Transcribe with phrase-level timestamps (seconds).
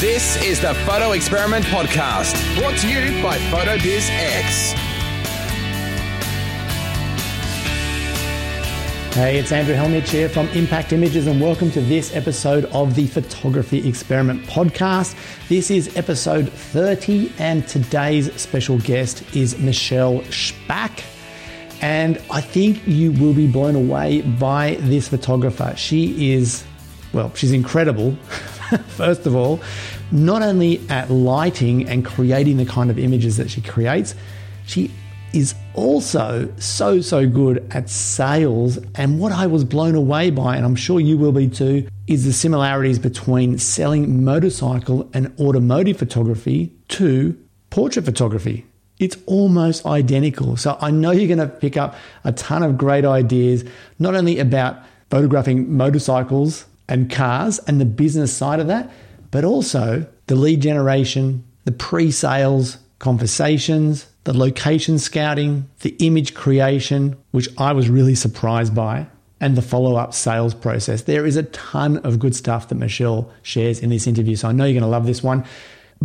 [0.00, 4.70] This is the Photo Experiment Podcast, brought to you by PhotoBiz X.
[9.12, 13.08] Hey, it's Andrew Hellmich here from Impact Images, and welcome to this episode of the
[13.08, 15.16] Photography Experiment Podcast.
[15.48, 21.02] This is episode 30, and today's special guest is Michelle Spack.
[21.82, 25.74] And I think you will be blown away by this photographer.
[25.76, 26.62] She is,
[27.12, 28.16] well, she's incredible.
[28.88, 29.60] First of all,
[30.10, 34.14] not only at lighting and creating the kind of images that she creates,
[34.66, 34.90] she
[35.32, 38.78] is also so, so good at sales.
[38.94, 42.24] And what I was blown away by, and I'm sure you will be too, is
[42.24, 47.38] the similarities between selling motorcycle and automotive photography to
[47.70, 48.66] portrait photography.
[48.98, 50.56] It's almost identical.
[50.56, 51.94] So I know you're going to pick up
[52.24, 53.64] a ton of great ideas,
[53.98, 58.90] not only about photographing motorcycles and cars and the business side of that,
[59.30, 67.16] but also the lead generation, the pre sales conversations, the location scouting, the image creation,
[67.30, 69.06] which I was really surprised by,
[69.40, 71.02] and the follow up sales process.
[71.02, 74.36] There is a ton of good stuff that Michelle shares in this interview.
[74.36, 75.44] So I know you're going to love this one.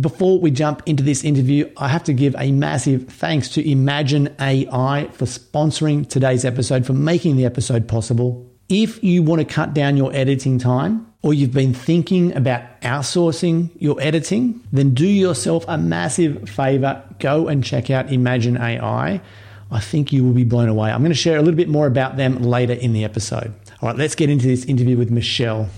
[0.00, 4.34] Before we jump into this interview, I have to give a massive thanks to Imagen
[4.40, 8.50] AI for sponsoring today's episode, for making the episode possible.
[8.68, 13.70] If you want to cut down your editing time, or you've been thinking about outsourcing
[13.78, 17.02] your editing, then do yourself a massive favor.
[17.18, 19.22] Go and check out Imagen AI.
[19.70, 20.90] I think you will be blown away.
[20.90, 23.54] I'm going to share a little bit more about them later in the episode.
[23.80, 25.70] All right, let's get into this interview with Michelle.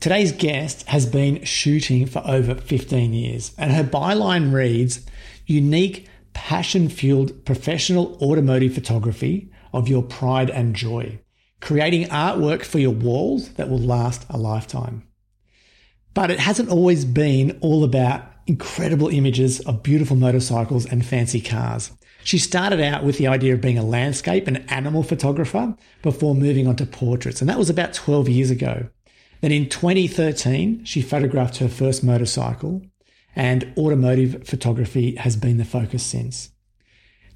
[0.00, 5.06] Today's guest has been shooting for over 15 years, and her byline reads
[5.46, 11.18] Unique, passion fueled professional automotive photography of your pride and joy
[11.62, 15.02] creating artwork for your walls that will last a lifetime.
[16.12, 21.92] But it hasn't always been all about incredible images of beautiful motorcycles and fancy cars.
[22.24, 26.66] She started out with the idea of being a landscape and animal photographer before moving
[26.66, 28.88] on to portraits, and that was about 12 years ago.
[29.40, 32.82] Then in 2013, she photographed her first motorcycle,
[33.34, 36.50] and automotive photography has been the focus since.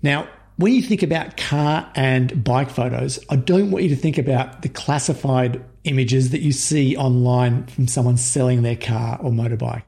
[0.02, 4.16] Now, when you think about car and bike photos, I don't want you to think
[4.18, 9.82] about the classified images that you see online from someone selling their car or motorbike.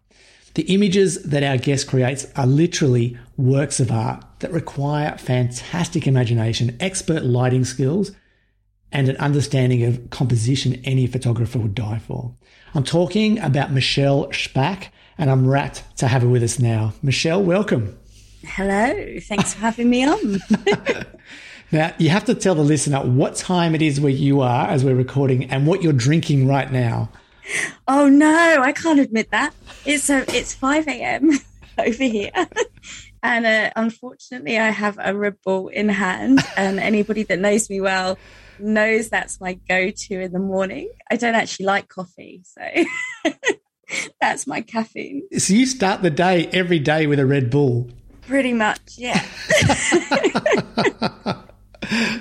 [0.55, 6.77] The images that our guest creates are literally works of art that require fantastic imagination,
[6.81, 8.13] expert lighting skills,
[8.93, 12.35] and an understanding of composition any photographer would die for.
[12.75, 16.93] I'm talking about Michelle Spack, and I'm rapt to have her with us now.
[17.03, 17.99] Michelle, welcome.
[18.45, 20.39] Hello, thanks for having me on.
[21.73, 24.85] now, you have to tell the listener what time it is where you are as
[24.85, 27.11] we're recording and what you're drinking right now.
[27.89, 29.55] Oh no, I can't admit that.
[29.85, 31.31] It's uh, it's 5 a.m.
[31.79, 32.31] over here.
[33.23, 36.41] and uh, unfortunately, I have a Red Bull in hand.
[36.57, 38.19] And anybody that knows me well
[38.61, 40.91] knows that's my go to in the morning.
[41.11, 42.43] I don't actually like coffee.
[42.45, 42.63] So
[44.21, 45.23] that's my caffeine.
[45.39, 47.89] So you start the day every day with a Red Bull.
[48.29, 49.25] Pretty much, yeah.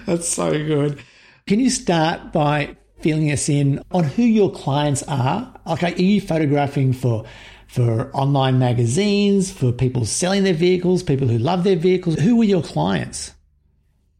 [0.05, 1.03] That's so good.
[1.45, 5.53] Can you start by filling us in on who your clients are?
[5.67, 7.25] Okay, are you photographing for
[7.67, 12.15] for online magazines, for people selling their vehicles, people who love their vehicles?
[12.15, 13.33] Who are your clients?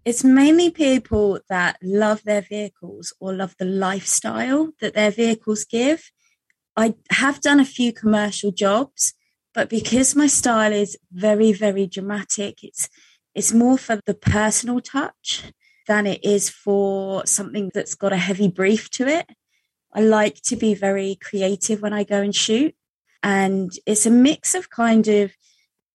[0.04, 6.12] It's mainly people that love their vehicles or love the lifestyle that their vehicles give.
[6.76, 9.14] I have done a few commercial jobs
[9.58, 12.90] but because my style is very, very dramatic, it's
[13.34, 15.52] it's more for the personal touch
[15.88, 19.26] than it is for something that's got a heavy brief to it.
[19.92, 22.76] I like to be very creative when I go and shoot.
[23.24, 25.32] And it's a mix of kind of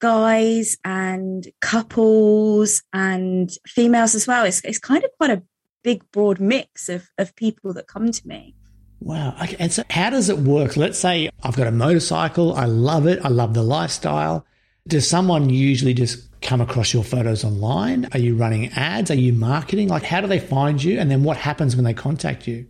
[0.00, 4.44] guys and couples and females as well.
[4.44, 5.42] It's, it's kind of quite a
[5.84, 8.56] big, broad mix of, of people that come to me.
[9.04, 9.34] Wow.
[9.42, 9.56] Okay.
[9.58, 10.76] And so, how does it work?
[10.76, 12.54] Let's say I've got a motorcycle.
[12.54, 13.18] I love it.
[13.24, 14.46] I love the lifestyle.
[14.86, 18.08] Does someone usually just come across your photos online?
[18.12, 19.10] Are you running ads?
[19.10, 19.88] Are you marketing?
[19.88, 20.98] Like, how do they find you?
[20.98, 22.66] And then what happens when they contact you?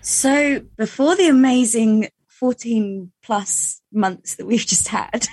[0.00, 5.26] So, before the amazing 14 plus months that we've just had,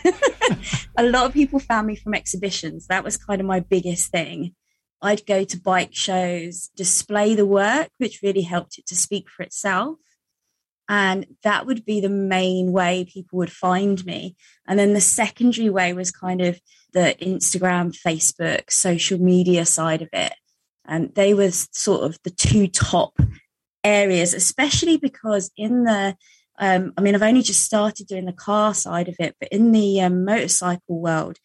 [0.98, 2.88] a lot of people found me from exhibitions.
[2.88, 4.54] That was kind of my biggest thing.
[5.01, 9.44] I'd go to bike shows, display the work, which really helped it to speak for
[9.44, 9.98] itself.
[10.89, 14.36] And that would be the main way people would find me.
[14.68, 16.60] And then the secondary way was kind of
[16.94, 20.34] the Instagram, Facebook, social media side of it.
[20.86, 23.19] And they were sort of the two top
[23.84, 26.16] areas, especially because in the
[26.60, 29.74] Um, I mean, I've only just started doing the car side of it, but in
[29.74, 31.38] the um, motorcycle world,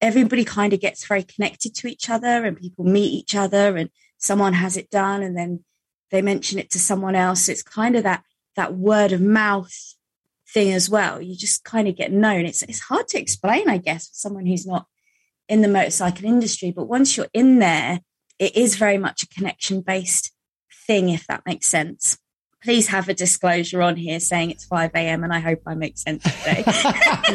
[0.00, 3.90] everybody kind of gets very connected to each other and people meet each other and
[4.18, 5.64] someone has it done and then
[6.12, 7.48] they mention it to someone else.
[7.48, 8.22] It's kind of that
[8.56, 9.74] that word of mouth
[10.48, 11.20] thing as well.
[11.20, 12.46] You just kind of get known.
[12.46, 14.86] It's it's hard to explain, I guess, for someone who's not
[15.48, 16.70] in the motorcycle industry.
[16.70, 18.00] But once you're in there,
[18.38, 20.32] it is very much a connection based
[20.86, 22.18] thing, if that makes sense.
[22.62, 25.22] Please have a disclosure on here saying it's 5 a.m.
[25.22, 26.64] and I hope I make sense today.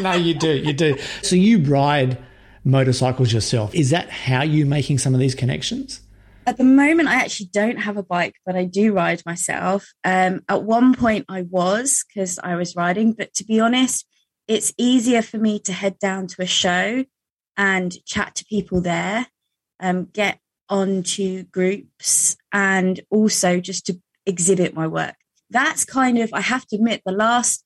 [0.00, 0.56] no, you do.
[0.56, 0.98] You do.
[1.22, 2.18] So you ride
[2.64, 3.72] motorcycles yourself.
[3.72, 6.00] Is that how you're making some of these connections?
[6.46, 9.92] At the moment, I actually don't have a bike, but I do ride myself.
[10.02, 14.06] Um, at one point, I was because I was riding, but to be honest,
[14.48, 17.04] it's easier for me to head down to a show
[17.56, 19.26] and chat to people there,
[19.78, 25.14] um, get onto groups, and also just to exhibit my work.
[25.50, 27.64] That's kind of, I have to admit, the last,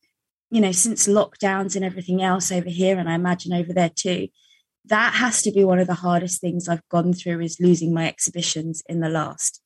[0.50, 4.28] you know, since lockdowns and everything else over here, and I imagine over there too,
[4.86, 8.06] that has to be one of the hardest things I've gone through is losing my
[8.06, 9.60] exhibitions in the last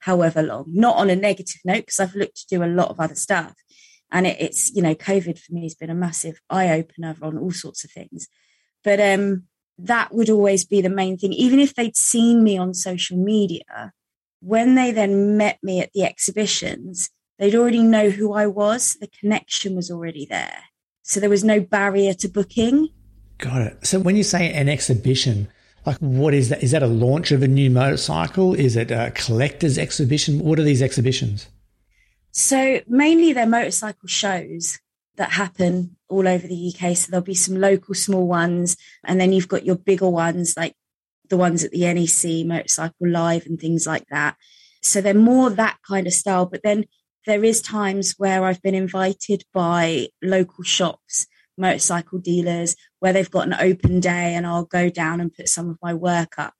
[0.00, 0.64] however long.
[0.68, 3.54] Not on a negative note, because I've looked to do a lot of other stuff.
[4.10, 7.38] And it, it's, you know, COVID for me has been a massive eye opener on
[7.38, 8.28] all sorts of things.
[8.82, 9.44] But um,
[9.78, 11.32] that would always be the main thing.
[11.32, 13.92] Even if they'd seen me on social media,
[14.40, 18.96] when they then met me at the exhibitions, they'd already know who I was.
[19.00, 20.64] The connection was already there.
[21.02, 22.90] So there was no barrier to booking.
[23.38, 23.86] Got it.
[23.86, 25.48] So when you say an exhibition,
[25.86, 26.62] like what is that?
[26.62, 28.54] Is that a launch of a new motorcycle?
[28.54, 30.40] Is it a collector's exhibition?
[30.40, 31.48] What are these exhibitions?
[32.30, 34.78] So mainly they're motorcycle shows
[35.16, 36.96] that happen all over the UK.
[36.96, 40.74] So there'll be some local small ones, and then you've got your bigger ones like
[41.28, 44.36] the ones at the NEC, Motorcycle Live, and things like that.
[44.82, 46.46] So they're more that kind of style.
[46.46, 46.84] But then
[47.26, 51.26] there is times where I've been invited by local shops
[51.56, 55.68] motorcycle dealers where they've got an open day and I'll go down and put some
[55.68, 56.54] of my work up.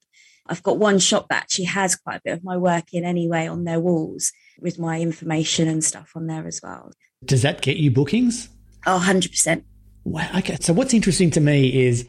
[0.46, 3.46] I've got one shop that actually has quite a bit of my work in anyway
[3.46, 6.92] on their walls with my information and stuff on there as well.
[7.24, 8.48] Does that get you bookings?
[8.86, 9.64] Oh, 100%.
[10.04, 10.28] Wow.
[10.38, 10.58] Okay.
[10.60, 12.06] So what's interesting to me is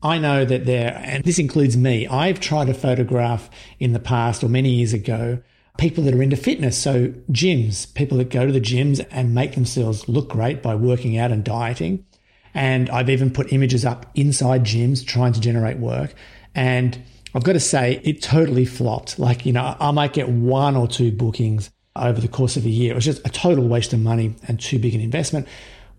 [0.00, 3.50] I know that there, and this includes me, I've tried to photograph
[3.80, 5.42] in the past or many years ago
[5.78, 6.76] people that are into fitness.
[6.78, 11.16] So gyms, people that go to the gyms and make themselves look great by working
[11.18, 12.04] out and dieting.
[12.54, 16.14] And I've even put images up inside gyms trying to generate work.
[16.54, 17.02] And
[17.34, 19.18] I've got to say, it totally flopped.
[19.18, 22.70] Like, you know, I might get one or two bookings over the course of a
[22.70, 22.92] year.
[22.92, 25.48] It was just a total waste of money and too big an investment.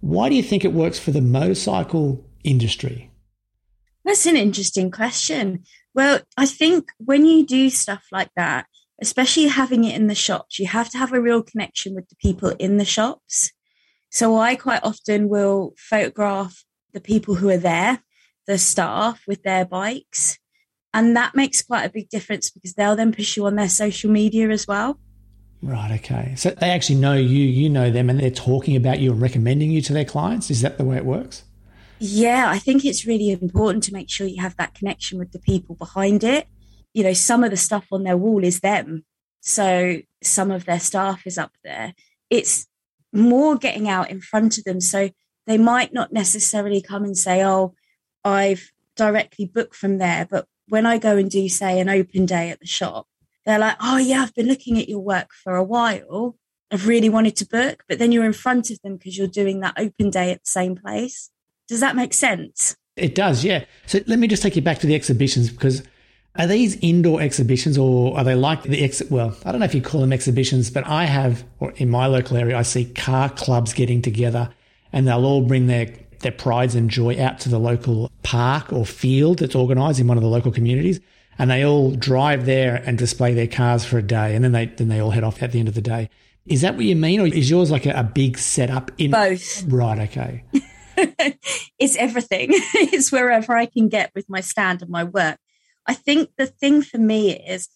[0.02, 3.10] Why do you think it works for the motorcycle industry?
[4.06, 5.64] That's an interesting question.
[5.96, 8.66] Well, I think when you do stuff like that,
[9.02, 12.16] especially having it in the shops, you have to have a real connection with the
[12.16, 13.52] people in the shops.
[14.14, 16.64] So I quite often will photograph
[16.94, 18.04] the people who are there,
[18.46, 20.38] the staff with their bikes.
[20.94, 24.12] And that makes quite a big difference because they'll then push you on their social
[24.12, 25.00] media as well.
[25.64, 26.00] Right.
[26.00, 26.36] Okay.
[26.38, 29.72] So they actually know you, you know them, and they're talking about you and recommending
[29.72, 30.52] you to their clients.
[30.52, 31.44] Is that the way it works?
[31.98, 35.40] Yeah, I think it's really important to make sure you have that connection with the
[35.40, 36.48] people behind it.
[36.94, 39.06] You know, some of the stuff on their wall is them.
[39.42, 41.96] So some of their staff is up there.
[42.30, 42.68] It's
[43.14, 44.82] more getting out in front of them.
[44.82, 45.10] So
[45.48, 47.76] they might not necessarily come and say, Oh,
[48.24, 50.28] I've directly booked from there.
[50.30, 53.08] But when I go and do, say, an open day at the shop,
[53.46, 56.36] they're like, Oh, yeah, I've been looking at your work for a while.
[56.72, 57.84] I've really wanted to book.
[57.88, 60.50] But then you're in front of them because you're doing that open day at the
[60.50, 61.30] same place.
[61.68, 62.76] Does that make sense?
[62.96, 63.66] It does, yeah.
[63.86, 65.84] So let me just take you back to the exhibitions because
[66.36, 69.12] are these indoor exhibitions or are they like the exit?
[69.12, 72.08] Well, I don't know if you call them exhibitions, but I have, or in my
[72.08, 74.50] local area, I see car clubs getting together
[74.92, 78.86] and they'll all bring their, their prides and joy out to the local park or
[78.86, 81.00] field that's organised in one of the local communities.
[81.38, 84.36] And they all drive there and display their cars for a day.
[84.36, 86.10] And then they, then they all head off at the end of the day.
[86.46, 87.22] Is that what you mean?
[87.22, 89.64] Or is yours like a, a big setup in both?
[89.64, 90.00] Right.
[90.10, 90.44] Okay.
[91.80, 92.50] it's everything.
[92.52, 95.38] it's wherever I can get with my stand and my work.
[95.86, 97.70] I think the thing for me is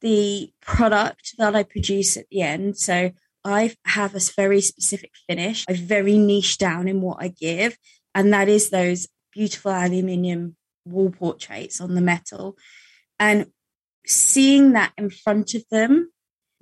[0.00, 2.76] the product that I produce at the end.
[2.76, 3.12] So
[3.44, 5.64] I have a very specific finish.
[5.68, 7.76] I very niche down in what I give,
[8.14, 12.56] and that is those beautiful aluminium wall portraits on the metal.
[13.18, 13.46] And
[14.06, 16.10] seeing that in front of them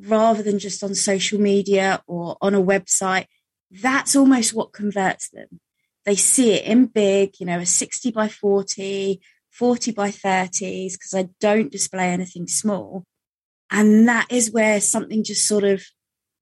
[0.00, 3.26] rather than just on social media or on a website,
[3.70, 5.60] that's almost what converts them.
[6.04, 9.20] They see it in big, you know, a 60 by 40,
[9.58, 13.04] 40 by 30s because I don't display anything small.
[13.70, 15.82] And that is where something just sort of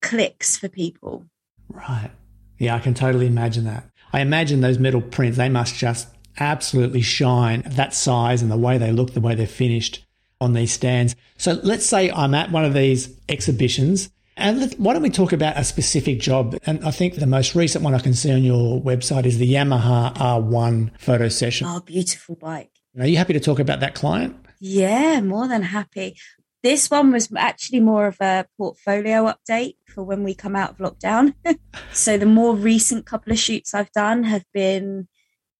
[0.03, 1.25] clicks for people.
[1.69, 2.11] Right.
[2.59, 3.89] Yeah, I can totally imagine that.
[4.13, 8.79] I imagine those metal prints, they must just absolutely shine that size and the way
[8.79, 10.05] they look, the way they're finished
[10.41, 11.17] on these stands.
[11.39, 15.33] So let's say I'm at one of these exhibitions and let, why don't we talk
[15.33, 16.59] about a specific job?
[16.67, 19.53] And I think the most recent one I can see on your website is the
[19.53, 21.69] Yamaha R1 photo session.
[21.69, 22.71] Oh, beautiful bike.
[22.99, 24.37] Are you happy to talk about that client?
[24.61, 26.17] Yeah, more than happy.
[26.63, 30.79] This one was actually more of a portfolio update for when we come out of
[30.79, 31.35] lockdown.
[31.93, 35.09] so the more recent couple of shoots I've done have been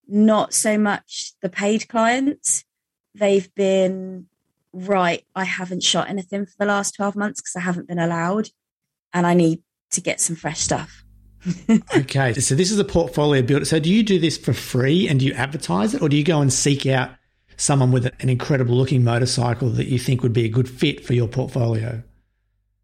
[0.07, 2.65] not so much the paid clients.
[3.15, 4.27] They've been,
[4.73, 8.49] right, I haven't shot anything for the last 12 months because I haven't been allowed
[9.13, 11.05] and I need to get some fresh stuff.
[11.97, 12.33] okay.
[12.35, 13.65] So this is a portfolio builder.
[13.65, 16.25] So do you do this for free and do you advertise it or do you
[16.25, 17.11] go and seek out
[17.57, 21.15] someone with an incredible looking motorcycle that you think would be a good fit for
[21.15, 22.03] your portfolio?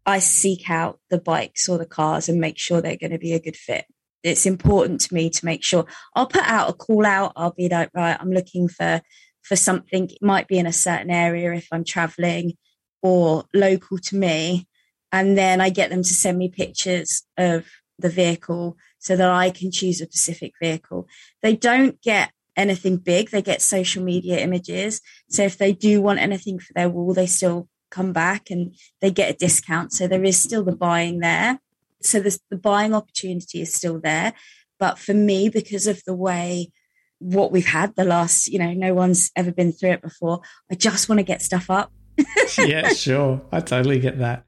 [0.05, 3.33] I seek out the bikes or the cars and make sure they're going to be
[3.33, 3.85] a good fit.
[4.23, 5.85] It's important to me to make sure
[6.15, 7.33] I'll put out a call out.
[7.35, 9.01] I'll be like, right, I'm looking for
[9.41, 10.09] for something.
[10.09, 12.53] It might be in a certain area if I'm traveling
[13.01, 14.67] or local to me.
[15.11, 17.65] And then I get them to send me pictures of
[17.97, 21.07] the vehicle so that I can choose a specific vehicle.
[21.41, 23.29] They don't get anything big.
[23.29, 25.01] They get social media images.
[25.29, 29.11] So if they do want anything for their wall, they still come back and they
[29.11, 29.93] get a discount.
[29.93, 31.59] So there is still the buying there.
[32.01, 34.33] So the buying opportunity is still there.
[34.79, 36.71] But for me, because of the way
[37.19, 40.41] what we've had the last, you know, no one's ever been through it before,
[40.71, 41.91] I just want to get stuff up.
[42.57, 43.41] yeah, sure.
[43.51, 44.45] I totally get that.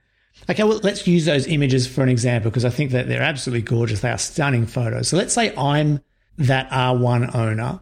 [0.49, 3.61] Okay, well, let's use those images for an example because I think that they're absolutely
[3.61, 3.99] gorgeous.
[3.99, 5.07] They are stunning photos.
[5.09, 6.01] So let's say I'm
[6.39, 7.79] that R1 owner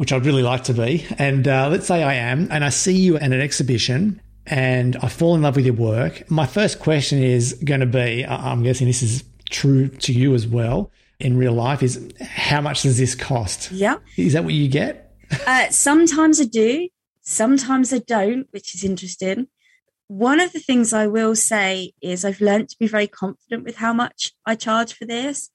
[0.00, 1.06] which I'd really like to be.
[1.18, 5.08] And uh, let's say I am, and I see you at an exhibition and I
[5.08, 6.30] fall in love with your work.
[6.30, 10.46] My first question is going to be I'm guessing this is true to you as
[10.46, 13.70] well in real life is how much does this cost?
[13.72, 13.96] Yeah.
[14.16, 15.12] Is that what you get?
[15.46, 16.88] uh, sometimes I do,
[17.20, 19.48] sometimes I don't, which is interesting.
[20.08, 23.76] One of the things I will say is I've learned to be very confident with
[23.76, 25.50] how much I charge for this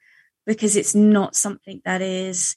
[0.46, 2.56] because it's not something that is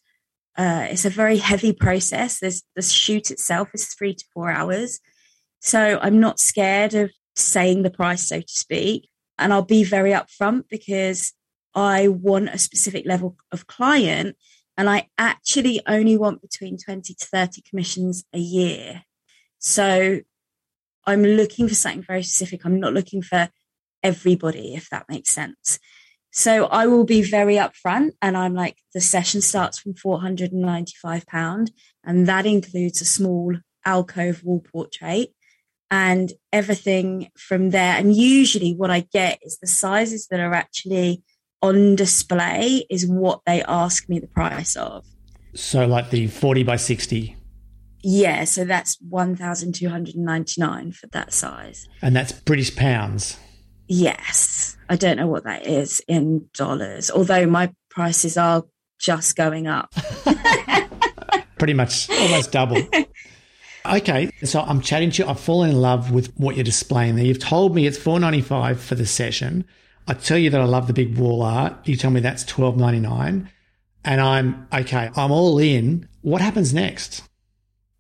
[0.58, 2.40] uh, it's a very heavy process.
[2.40, 4.98] The shoot itself is three to four hours.
[5.60, 9.08] So I'm not scared of saying the price, so to speak.
[9.38, 11.32] And I'll be very upfront because
[11.76, 14.36] I want a specific level of client.
[14.76, 19.02] And I actually only want between 20 to 30 commissions a year.
[19.60, 20.20] So
[21.06, 22.64] I'm looking for something very specific.
[22.64, 23.48] I'm not looking for
[24.02, 25.78] everybody, if that makes sense.
[26.30, 31.70] So I will be very upfront and I'm like, the session starts from £495
[32.04, 35.30] and that includes a small alcove wall portrait
[35.90, 37.96] and everything from there.
[37.96, 41.22] And usually what I get is the sizes that are actually
[41.62, 45.04] on display is what they ask me the price of.
[45.54, 47.36] So like the 40 by 60.
[48.02, 51.88] Yeah, so that's 1299 for that size.
[52.00, 53.38] And that's British pounds.
[53.88, 54.76] Yes.
[54.88, 58.64] I don't know what that is in dollars, although my prices are
[58.98, 59.92] just going up.
[61.58, 62.80] Pretty much almost double.
[63.86, 65.28] Okay, so I'm chatting to you.
[65.28, 67.24] I've fallen in love with what you're displaying there.
[67.24, 69.64] You've told me it's four ninety five for the session.
[70.06, 71.74] I tell you that I love the big wall art.
[71.86, 73.48] You tell me that's twelve ninety nine,
[74.04, 75.08] and I'm okay.
[75.16, 76.06] I'm all in.
[76.20, 77.22] What happens next?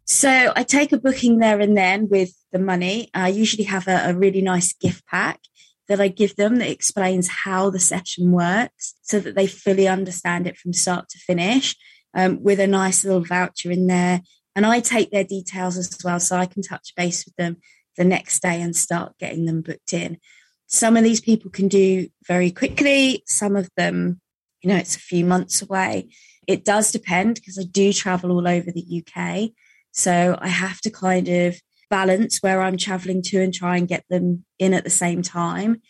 [0.04, 3.08] So I take a booking there and then with the money.
[3.14, 5.40] I usually have a, a really nice gift pack
[5.88, 10.46] that I give them that explains how the session works so that they fully understand
[10.46, 11.76] it from start to finish
[12.14, 14.20] um, with a nice little voucher in there.
[14.54, 17.56] And I take their details as well so I can touch base with them
[17.96, 20.18] the next day and start getting them booked in.
[20.66, 24.20] Some of these people can do very quickly, some of them,
[24.62, 26.10] you know, it's a few months away.
[26.46, 29.50] It does depend because I do travel all over the UK.
[29.92, 31.56] So I have to kind of
[31.90, 35.80] balance where I'm traveling to and try and get them in at the same time.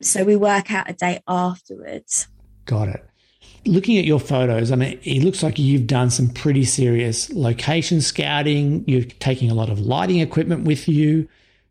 [0.00, 2.28] So we work out a date afterwards.
[2.64, 3.04] Got it.
[3.66, 8.00] Looking at your photos, I mean, it looks like you've done some pretty serious location
[8.00, 8.84] scouting.
[8.86, 11.28] You're taking a lot of lighting equipment with you.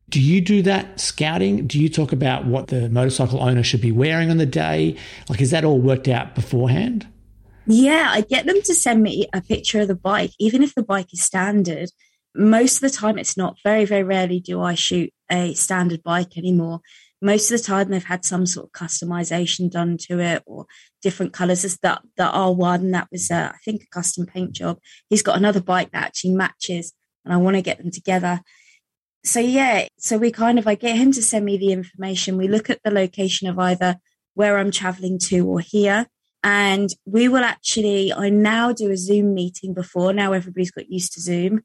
[0.09, 1.67] Do you do that scouting?
[1.67, 4.97] Do you talk about what the motorcycle owner should be wearing on the day?
[5.29, 7.07] Like, is that all worked out beforehand?
[7.65, 10.83] Yeah, I get them to send me a picture of the bike, even if the
[10.83, 11.89] bike is standard
[12.37, 13.57] most of the time it's not.
[13.63, 16.81] Very very rarely do i shoot a standard bike anymore.
[17.21, 20.67] Most of the time they've had some sort of customization done to it or
[21.01, 24.79] different colors as that the r1 that was uh, i think a custom paint job.
[25.09, 26.93] He's got another bike that actually matches
[27.25, 28.41] and i want to get them together.
[29.23, 32.37] So yeah so we kind of i get him to send me the information.
[32.37, 33.97] We look at the location of either
[34.35, 36.07] where i'm traveling to or here.
[36.43, 41.13] And we will actually, I now do a Zoom meeting before, now everybody's got used
[41.13, 41.61] to Zoom,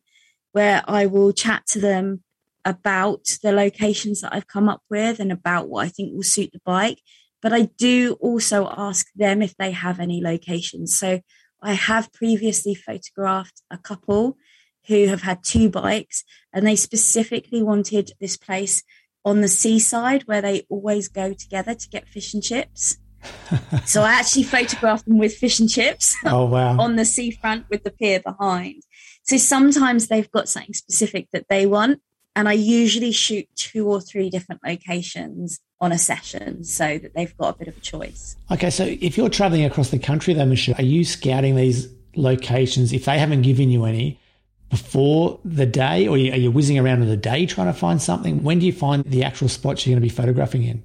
[0.53, 2.23] where I will chat to them
[2.65, 6.51] about the locations that I've come up with and about what I think will suit
[6.53, 7.01] the bike.
[7.41, 10.97] But I do also ask them if they have any locations.
[10.97, 11.21] So
[11.61, 14.37] I have previously photographed a couple
[14.87, 18.83] who have had two bikes and they specifically wanted this place
[19.25, 22.99] on the seaside where they always go together to get fish and chips.
[23.85, 26.77] so I actually photographed them with fish and chips oh, wow.
[26.81, 28.83] on the seafront with the pier behind.
[29.23, 32.01] So sometimes they've got something specific that they want.
[32.35, 37.37] And I usually shoot two or three different locations on a session so that they've
[37.37, 38.37] got a bit of a choice.
[38.51, 42.93] Okay, so if you're traveling across the country though, Michelle, are you scouting these locations
[42.93, 44.19] if they haven't given you any
[44.71, 48.43] before the day or are you whizzing around in the day trying to find something?
[48.43, 50.83] When do you find the actual spots you're going to be photographing in?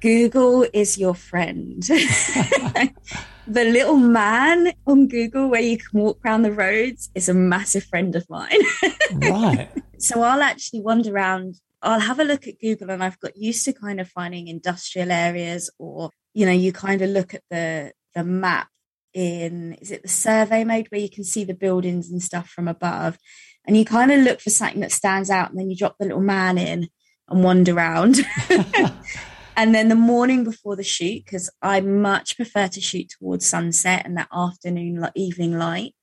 [0.00, 1.86] Google is your friend.
[3.46, 7.84] the little man on Google where you can walk around the roads is a massive
[7.84, 8.60] friend of mine.
[9.12, 9.68] right.
[9.98, 11.56] So I'll actually wander around.
[11.82, 15.12] I'll have a look at Google and I've got used to kind of finding industrial
[15.12, 18.68] areas or, you know, you kind of look at the the map
[19.12, 22.68] in is it the survey mode where you can see the buildings and stuff from
[22.68, 23.18] above
[23.66, 26.04] and you kind of look for something that stands out and then you drop the
[26.04, 26.88] little man in
[27.28, 28.16] and wander around
[29.56, 34.04] and then the morning before the shoot because i much prefer to shoot towards sunset
[34.04, 35.94] and that afternoon evening light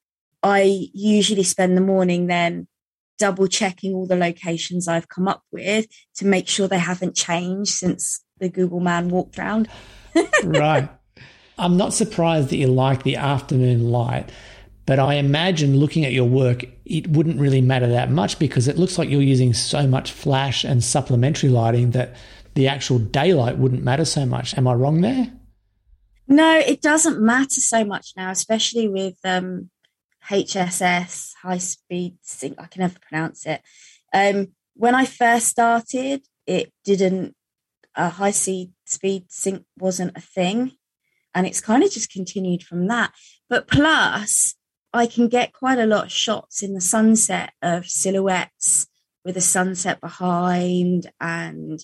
[0.41, 2.67] i usually spend the morning then
[3.19, 7.71] double checking all the locations i've come up with to make sure they haven't changed
[7.71, 9.69] since the google man walked around
[10.43, 10.89] right.
[11.55, 14.31] I'm not surprised that you like the afternoon light
[14.85, 18.77] but I imagine looking at your work, it wouldn't really matter that much because it
[18.77, 22.15] looks like you're using so much flash and supplementary lighting that
[22.55, 24.57] the actual daylight wouldn't matter so much.
[24.57, 25.31] Am I wrong there?
[26.27, 29.69] No, it doesn't matter so much now, especially with um,
[30.29, 32.55] HSS, high speed sync.
[32.59, 33.61] I can never pronounce it.
[34.13, 37.35] Um, when I first started, it didn't,
[37.95, 40.71] uh, high speed sync wasn't a thing.
[41.35, 43.11] And it's kind of just continued from that.
[43.49, 44.55] But plus,
[44.93, 48.87] I can get quite a lot of shots in the sunset of silhouettes
[49.25, 51.79] with the sunset behind and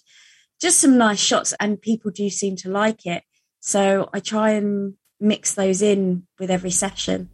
[0.60, 3.24] just some nice shots and people do seem to like it.
[3.60, 7.30] So I try and mix those in with every session.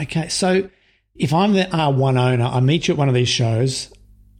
[0.00, 0.28] Okay.
[0.28, 0.70] So
[1.14, 3.92] if I'm the R1 owner, I meet you at one of these shows.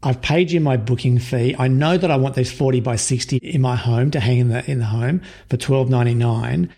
[0.02, 1.54] I've paid you my booking fee.
[1.58, 4.48] I know that I want these 40 by 60 in my home to hang in
[4.48, 6.70] the in the home for 12.99.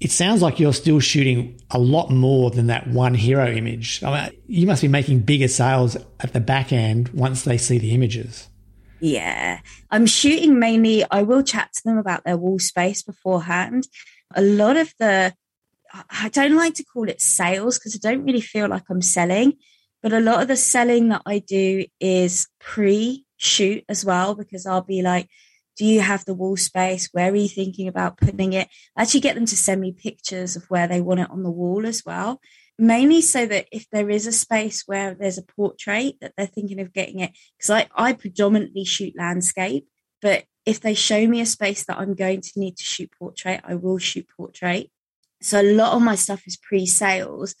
[0.00, 4.02] It sounds like you're still shooting a lot more than that one hero image.
[4.02, 7.78] I mean, you must be making bigger sales at the back end once they see
[7.78, 8.48] the images.
[9.02, 9.58] Yeah,
[9.90, 11.04] I'm shooting mainly.
[11.10, 13.88] I will chat to them about their wall space beforehand.
[14.36, 15.34] A lot of the,
[16.08, 19.54] I don't like to call it sales because I don't really feel like I'm selling,
[20.04, 24.66] but a lot of the selling that I do is pre shoot as well because
[24.66, 25.28] I'll be like,
[25.76, 27.08] do you have the wall space?
[27.10, 28.68] Where are you thinking about putting it?
[28.96, 31.50] I actually get them to send me pictures of where they want it on the
[31.50, 32.40] wall as well
[32.82, 36.80] mainly so that if there is a space where there's a portrait that they're thinking
[36.80, 39.86] of getting it because I, I predominantly shoot landscape
[40.20, 43.60] but if they show me a space that i'm going to need to shoot portrait
[43.64, 44.90] i will shoot portrait.
[45.40, 47.54] So a lot of my stuff is pre-sales.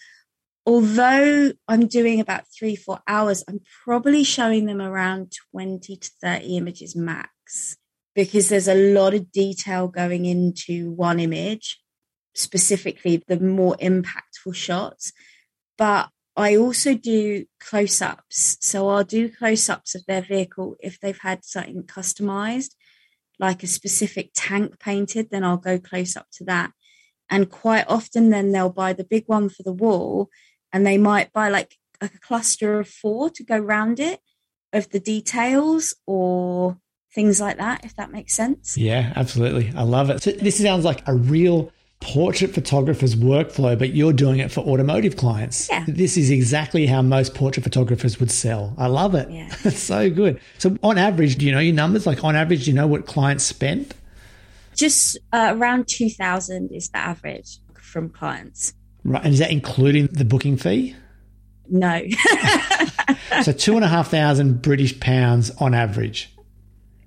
[0.66, 6.56] Although i'm doing about three four hours i'm probably showing them around 20 to 30
[6.56, 7.76] images max
[8.14, 11.81] because there's a lot of detail going into one image
[12.34, 15.12] specifically the more impactful shots.
[15.76, 18.56] But I also do close ups.
[18.60, 22.70] So I'll do close ups of their vehicle if they've had something customized,
[23.38, 26.72] like a specific tank painted, then I'll go close up to that.
[27.28, 30.28] And quite often, then they'll buy the big one for the wall
[30.72, 34.20] and they might buy like a cluster of four to go round it
[34.72, 36.78] of the details or
[37.14, 38.76] things like that, if that makes sense.
[38.76, 39.72] Yeah, absolutely.
[39.76, 40.22] I love it.
[40.22, 41.70] So this sounds like a real
[42.02, 45.68] portrait photographer's workflow, but you're doing it for automotive clients.
[45.68, 45.84] Yeah.
[45.86, 48.74] This is exactly how most portrait photographers would sell.
[48.76, 49.30] I love it.
[49.30, 49.48] Yeah.
[49.64, 50.40] it's so good.
[50.58, 52.06] So, on average, do you know your numbers?
[52.06, 53.94] Like, on average, do you know what clients spend?
[54.74, 58.74] Just uh, around 2000 is the average from clients.
[59.04, 59.24] Right.
[59.24, 60.96] And is that including the booking fee?
[61.68, 62.02] No.
[63.42, 66.31] so, two and a half thousand British pounds on average.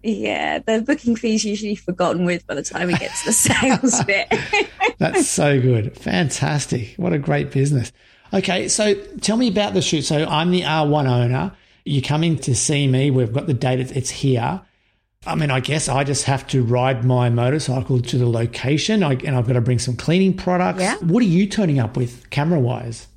[0.06, 3.34] Yeah, the booking fee is usually forgotten with by the time we get to the
[3.34, 4.32] sales bit.
[5.00, 5.98] That's so good.
[5.98, 6.94] Fantastic.
[6.98, 7.92] What a great business.
[8.32, 10.04] Okay, so tell me about the shoot.
[10.04, 11.54] So I'm the R1 owner.
[11.86, 13.10] You come in to see me.
[13.10, 14.62] We've got the date, it's here.
[15.26, 19.14] I mean, I guess I just have to ride my motorcycle to the location I,
[19.14, 20.82] and I've got to bring some cleaning products.
[20.82, 20.98] Yeah.
[20.98, 23.08] What are you turning up with camera wise?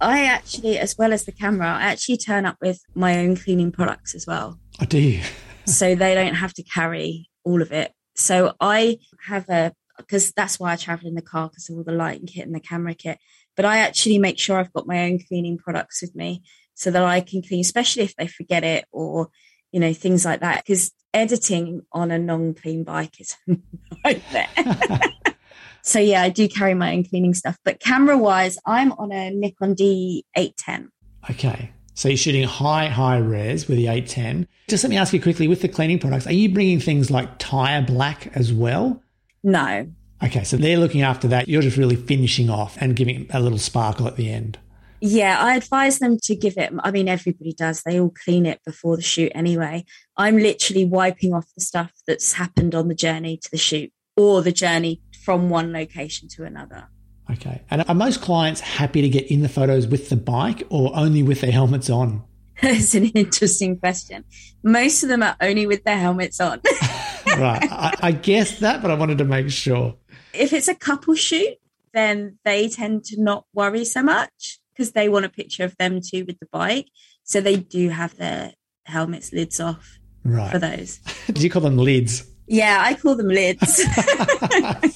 [0.00, 3.72] I actually, as well as the camera, I actually turn up with my own cleaning
[3.72, 4.58] products as well.
[4.80, 5.20] I do.
[5.66, 7.92] So they don't have to carry all of it.
[8.16, 11.84] So I have a, because that's why I travel in the car because of all
[11.84, 13.18] the lighting kit and the camera kit.
[13.56, 16.42] But I actually make sure I've got my own cleaning products with me
[16.74, 19.28] so that I can clean, especially if they forget it or,
[19.72, 20.64] you know, things like that.
[20.64, 23.36] Because editing on a non clean bike is
[24.04, 24.48] nightmare.
[25.82, 27.56] so, yeah, I do carry my own cleaning stuff.
[27.64, 30.88] But camera wise, I'm on a Nikon D810.
[31.30, 31.70] Okay.
[31.94, 34.48] So you're shooting high, high res with the 810.
[34.68, 37.38] Just let me ask you quickly with the cleaning products, are you bringing things like
[37.38, 39.02] tire black as well?
[39.42, 39.86] No.
[40.22, 41.48] Okay, so they're looking after that.
[41.48, 44.58] You're just really finishing off and giving a little sparkle at the end.
[45.00, 46.72] Yeah, I advise them to give it.
[46.82, 47.82] I mean, everybody does.
[47.82, 49.84] They all clean it before the shoot anyway.
[50.16, 54.40] I'm literally wiping off the stuff that's happened on the journey to the shoot or
[54.40, 56.88] the journey from one location to another.
[57.30, 57.62] Okay.
[57.70, 61.22] And are most clients happy to get in the photos with the bike or only
[61.22, 62.22] with their helmets on?
[62.62, 64.24] It's an interesting question.
[64.62, 66.60] Most of them are only with their helmets on.
[67.26, 67.62] right.
[67.70, 69.96] I, I guess that, but I wanted to make sure.
[70.32, 71.58] If it's a couple shoot,
[71.92, 76.00] then they tend to not worry so much because they want a picture of them
[76.00, 76.86] too with the bike.
[77.24, 78.52] So they do have their
[78.84, 80.52] helmets lids off right.
[80.52, 80.98] for those.
[81.32, 82.24] do you call them lids?
[82.46, 83.82] Yeah, I call them lids.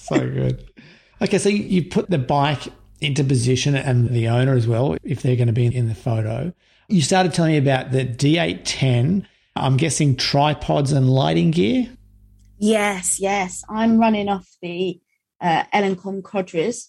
[0.01, 0.71] so good.
[1.21, 2.69] Okay, so you put the bike
[3.01, 6.53] into position and the owner as well, if they're going to be in the photo.
[6.89, 9.27] You started telling me about the D810.
[9.57, 11.89] I'm guessing tripods and lighting gear.
[12.59, 13.65] Yes, yes.
[13.69, 15.01] I'm running off the
[15.41, 16.89] uh, Elinchrom Quadras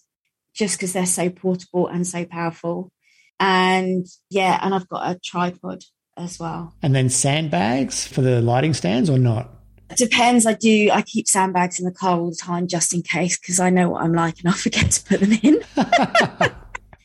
[0.54, 2.92] just because they're so portable and so powerful.
[3.40, 5.84] And yeah, and I've got a tripod
[6.18, 6.74] as well.
[6.82, 9.50] And then sandbags for the lighting stands or not?
[9.90, 10.46] It depends.
[10.46, 10.90] I do.
[10.92, 13.90] I keep sandbags in the car all the time just in case because I know
[13.90, 15.64] what I'm like and I forget to put them in.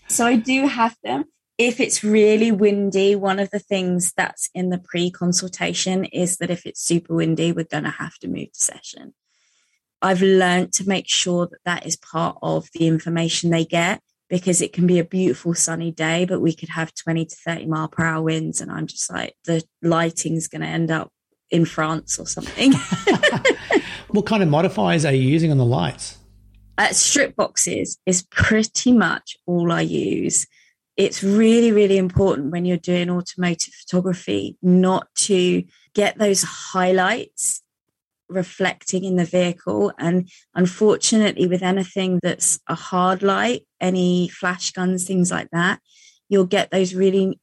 [0.09, 1.25] so I do have them.
[1.57, 6.51] If it's really windy, one of the things that's in the pre consultation is that
[6.51, 9.14] if it's super windy, we're going to have to move the session.
[10.03, 14.61] I've learned to make sure that that is part of the information they get because
[14.61, 17.88] it can be a beautiful sunny day, but we could have 20 to 30 mile
[17.88, 18.61] per hour winds.
[18.61, 21.11] And I'm just like, the lighting's going to end up
[21.50, 22.72] in France or something.
[24.09, 26.18] what kind of modifiers are you using on the lights?
[26.76, 30.46] Uh, strip boxes is pretty much all I use.
[30.96, 37.62] It's really, really important when you're doing automotive photography not to get those highlights
[38.28, 39.92] reflecting in the vehicle.
[39.98, 45.80] And unfortunately, with anything that's a hard light, any flash guns, things like that,
[46.28, 47.38] you'll get those really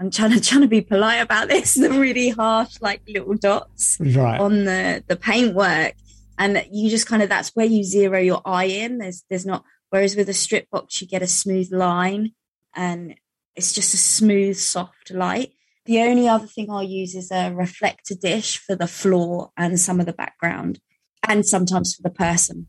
[0.00, 1.74] I'm trying to trying to be polite about this.
[1.74, 4.40] The really harsh, like little dots right.
[4.40, 5.94] on the the paintwork,
[6.38, 8.98] and you just kind of that's where you zero your eye in.
[8.98, 9.64] There's there's not.
[9.90, 12.32] Whereas with a strip box, you get a smooth line,
[12.74, 13.16] and
[13.56, 15.52] it's just a smooth, soft light.
[15.86, 19.98] The only other thing I'll use is a reflector dish for the floor and some
[19.98, 20.80] of the background,
[21.28, 22.66] and sometimes for the person.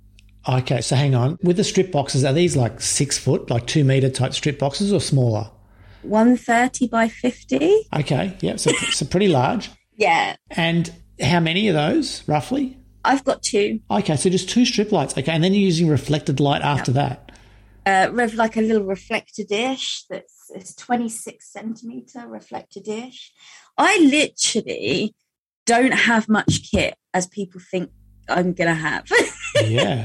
[0.50, 1.38] Okay, so hang on.
[1.44, 4.92] With the strip boxes, are these like six foot, like two meter type strip boxes,
[4.92, 5.52] or smaller?
[6.04, 7.88] 130 by 50.
[7.96, 9.70] Okay, yeah, so, so pretty large.
[9.98, 10.38] Yeah.
[10.50, 12.76] And how many of those, roughly?
[13.06, 13.82] I've got two.
[13.92, 15.16] Okay, so just two strip lights.
[15.16, 17.32] Okay, and then you're using reflected light after that.
[17.86, 23.32] Uh, rev like a little reflector dish that's it's 26 centimeter reflector dish.
[23.78, 25.16] I literally
[25.66, 27.90] don't have much kit as people think
[28.30, 29.06] I'm gonna have.
[29.66, 30.04] yeah.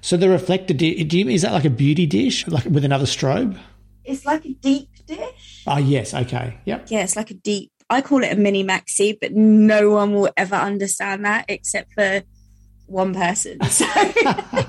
[0.00, 3.58] So the reflector dish, is that like a beauty dish, like with another strobe?
[4.04, 5.64] It's like a deep dish.
[5.66, 6.86] Oh yes, okay, yep.
[6.90, 7.72] Yeah, it's like a deep.
[7.90, 12.22] I call it a mini maxi, but no one will ever understand that except for
[12.86, 13.58] one person.
[13.70, 13.86] So,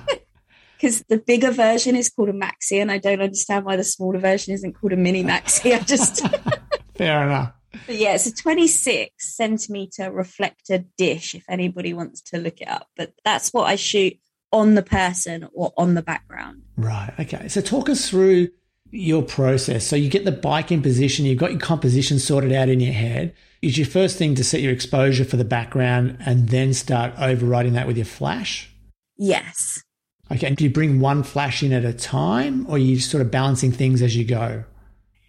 [0.77, 4.19] because the bigger version is called a maxi, and I don't understand why the smaller
[4.19, 5.75] version isn't called a mini maxi.
[5.75, 6.25] I just
[6.95, 7.53] fair enough.
[7.85, 11.35] But yeah, it's a 26 centimeter reflector dish.
[11.35, 14.17] If anybody wants to look it up, but that's what I shoot
[14.51, 16.63] on the person or on the background.
[16.77, 17.13] Right.
[17.19, 17.47] Okay.
[17.49, 18.49] So talk us through
[18.91, 19.85] your process.
[19.85, 22.93] So you get the bike in position, you've got your composition sorted out in your
[22.93, 23.33] head.
[23.61, 27.73] Is your first thing to set your exposure for the background and then start overriding
[27.73, 28.69] that with your flash?
[29.17, 29.83] Yes.
[30.31, 30.47] Okay.
[30.47, 33.31] And do you bring one flash in at a time or are you sort of
[33.31, 34.63] balancing things as you go?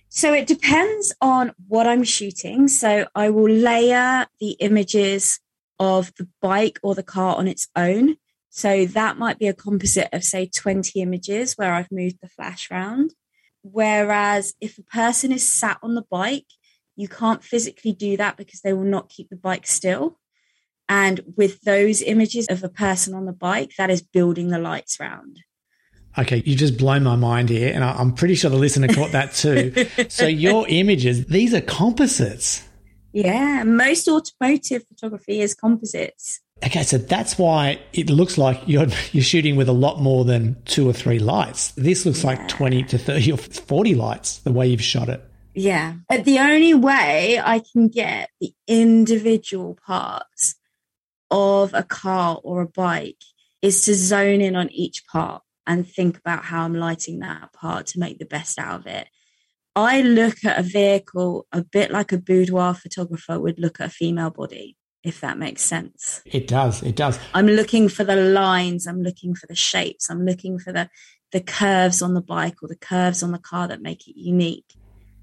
[0.08, 2.68] So it depends on what I'm shooting.
[2.68, 5.40] So I will layer the images
[5.78, 8.16] of the bike or the car on its own.
[8.50, 12.68] So that might be a composite of, say, 20 images where I've moved the flash
[12.70, 13.14] round.
[13.62, 16.46] Whereas if a person is sat on the bike,
[16.96, 20.18] you can't physically do that because they will not keep the bike still.
[20.88, 24.98] And with those images of a person on the bike, that is building the lights
[24.98, 25.40] round.
[26.18, 29.32] Okay, you just blown my mind here, and I'm pretty sure the listener caught that
[29.32, 29.86] too.
[30.08, 32.66] so your images, these are composites.
[33.12, 36.40] Yeah, most automotive photography is composites.
[36.64, 40.56] Okay, so that's why it looks like you're you're shooting with a lot more than
[40.64, 41.72] two or three lights.
[41.72, 42.30] This looks yeah.
[42.30, 45.24] like 20 to 30 or 40 lights the way you've shot it.
[45.54, 45.94] Yeah.
[46.08, 50.54] But the only way I can get the individual parts
[51.30, 53.22] of a car or a bike
[53.62, 57.86] is to zone in on each part and think about how I'm lighting that part
[57.88, 59.08] to make the best out of it.
[59.76, 63.90] I look at a vehicle a bit like a boudoir photographer would look at a
[63.90, 66.22] female body, if that makes sense.
[66.24, 66.82] It does.
[66.82, 67.18] It does.
[67.34, 70.88] I'm looking for the lines, I'm looking for the shapes, I'm looking for the
[71.32, 74.74] the curves on the bike or the curves on the car that make it unique.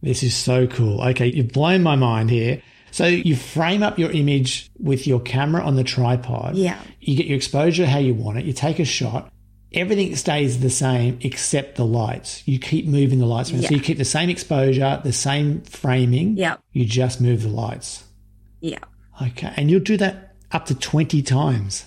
[0.01, 1.01] This is so cool.
[1.01, 2.61] Okay, you've blown my mind here.
[2.91, 6.55] So you frame up your image with your camera on the tripod.
[6.55, 6.79] Yeah.
[7.01, 8.45] You get your exposure how you want it.
[8.45, 9.29] You take a shot
[9.73, 12.43] everything stays the same except the lights.
[12.47, 13.63] You keep moving the lights around.
[13.63, 13.69] Yeah.
[13.69, 16.37] So you keep the same exposure, the same framing.
[16.37, 16.57] Yeah.
[16.71, 18.03] You just move the lights.
[18.59, 18.79] Yeah.
[19.21, 19.53] Okay.
[19.55, 21.85] And you'll do that up to 20 times.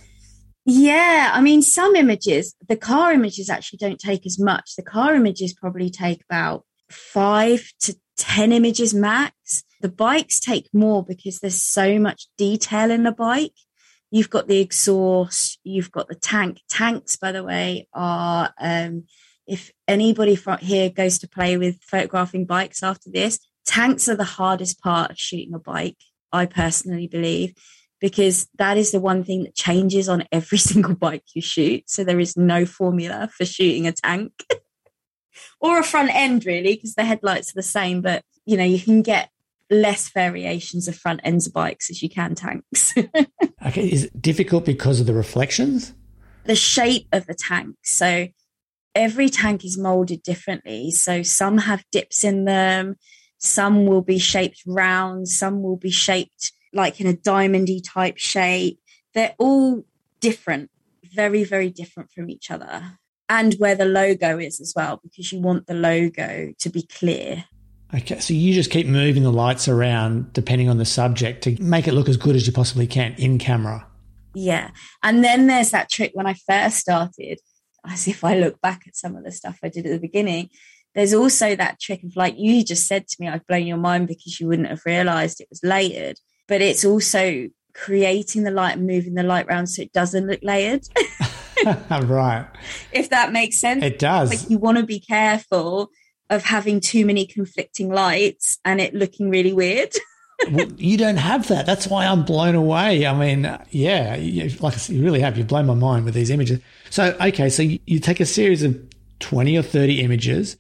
[0.64, 1.31] Yeah.
[1.33, 4.77] I mean, some images, the car images actually don't take as much.
[4.77, 9.64] The car images probably take about five to 10 images max.
[9.81, 13.55] The bikes take more because there's so much detail in the bike
[14.11, 16.61] you've got the exhaust, you've got the tank.
[16.69, 19.05] Tanks, by the way, are um,
[19.47, 24.25] if anybody from here goes to play with photographing bikes after this, tanks are the
[24.25, 25.99] hardest part of shooting a bike.
[26.33, 27.55] I personally believe
[28.01, 31.88] because that is the one thing that changes on every single bike you shoot.
[31.88, 34.33] So there is no formula for shooting a tank
[35.61, 38.81] or a front end really because the headlights are the same, but you know, you
[38.81, 39.31] can get
[39.71, 42.95] less variations of front ends of bikes as you can tanks.
[43.66, 45.95] okay, is it difficult because of the reflections?
[46.45, 47.77] The shape of the tank.
[47.85, 48.29] So
[48.95, 50.90] every tank is molded differently.
[50.90, 52.97] So some have dips in them,
[53.40, 58.79] some will be shaped round, some will be shaped like in a diamondy type shape.
[59.14, 59.85] They're all
[60.20, 60.70] different,
[61.03, 62.98] very, very different from each other.
[63.29, 67.44] And where the logo is as well, because you want the logo to be clear.
[67.94, 71.88] Okay, so you just keep moving the lights around depending on the subject to make
[71.88, 73.87] it look as good as you possibly can in camera.
[74.35, 74.70] Yeah.
[75.03, 77.40] And then there's that trick when I first started,
[77.87, 80.50] as if I look back at some of the stuff I did at the beginning,
[80.94, 84.09] there's also that trick of like you just said to me, I've blown your mind
[84.09, 86.18] because you wouldn't have realized it was layered.
[86.48, 90.40] But it's also creating the light and moving the light around so it doesn't look
[90.42, 90.83] layered.
[91.90, 92.46] right.
[92.92, 93.85] If that makes sense.
[93.85, 94.31] It does.
[94.31, 95.90] Like you want to be careful
[96.29, 99.94] of having too many conflicting lights and it looking really weird.
[100.50, 101.66] well, you don't have that.
[101.66, 103.05] That's why I'm blown away.
[103.05, 104.16] I mean, yeah,
[104.61, 105.37] like I said, you really have.
[105.37, 106.61] You've blown my mind with these images.
[106.88, 108.81] So, okay, so you take a series of
[109.18, 110.57] 20 or 30 images,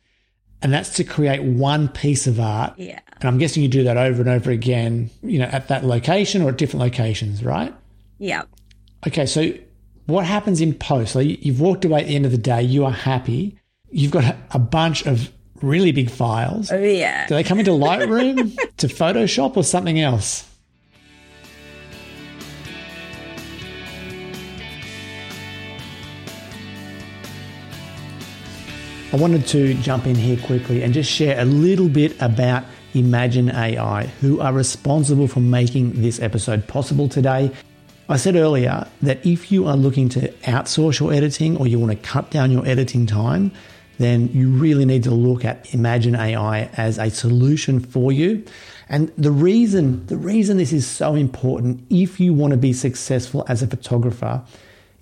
[0.62, 2.74] and that's to create one piece of art.
[2.76, 3.00] Yeah.
[3.20, 6.42] And I'm guessing you do that over and over again, you know, at that location
[6.42, 7.74] or at different locations, right?
[8.18, 8.42] Yeah.
[9.06, 9.52] Okay, so
[10.06, 11.12] what happens in post?
[11.12, 13.58] So you've walked away at the end of the day, you are happy.
[13.90, 15.30] You've got a bunch of
[15.62, 16.70] really big files.
[16.70, 17.26] Oh, yeah.
[17.26, 20.49] Do they come into Lightroom to Photoshop or something else?
[29.12, 32.62] I wanted to jump in here quickly and just share a little bit about
[32.94, 37.50] Imagen AI, who are responsible for making this episode possible today.
[38.08, 41.90] I said earlier that if you are looking to outsource your editing or you want
[41.90, 43.50] to cut down your editing time,
[43.98, 48.44] then you really need to look at Imagen AI as a solution for you.
[48.88, 53.44] And the reason, the reason this is so important if you want to be successful
[53.48, 54.44] as a photographer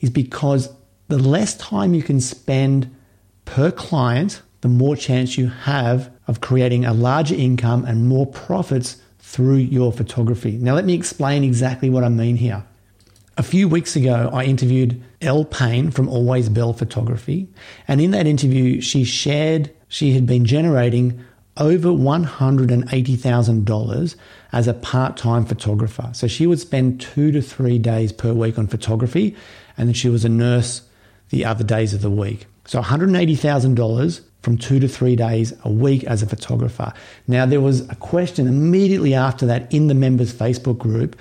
[0.01, 0.73] is because
[1.09, 2.94] the less time you can spend
[3.49, 8.99] per client, the more chance you have of creating a larger income and more profits
[9.19, 10.59] through your photography.
[10.59, 12.63] Now, let me explain exactly what I mean here.
[13.39, 17.49] A few weeks ago, I interviewed Elle Payne from Always Belle Photography.
[17.87, 21.25] And in that interview, she shared she had been generating
[21.57, 24.17] over $180,000
[24.53, 26.11] as a part time photographer.
[26.13, 29.35] So she would spend two to three days per week on photography,
[29.79, 30.83] and then she was a nurse
[31.31, 32.47] the other days of the week.
[32.69, 36.93] So $180,000 from two to three days a week as a photographer.
[37.27, 41.17] Now, there was a question immediately after that in the members' Facebook group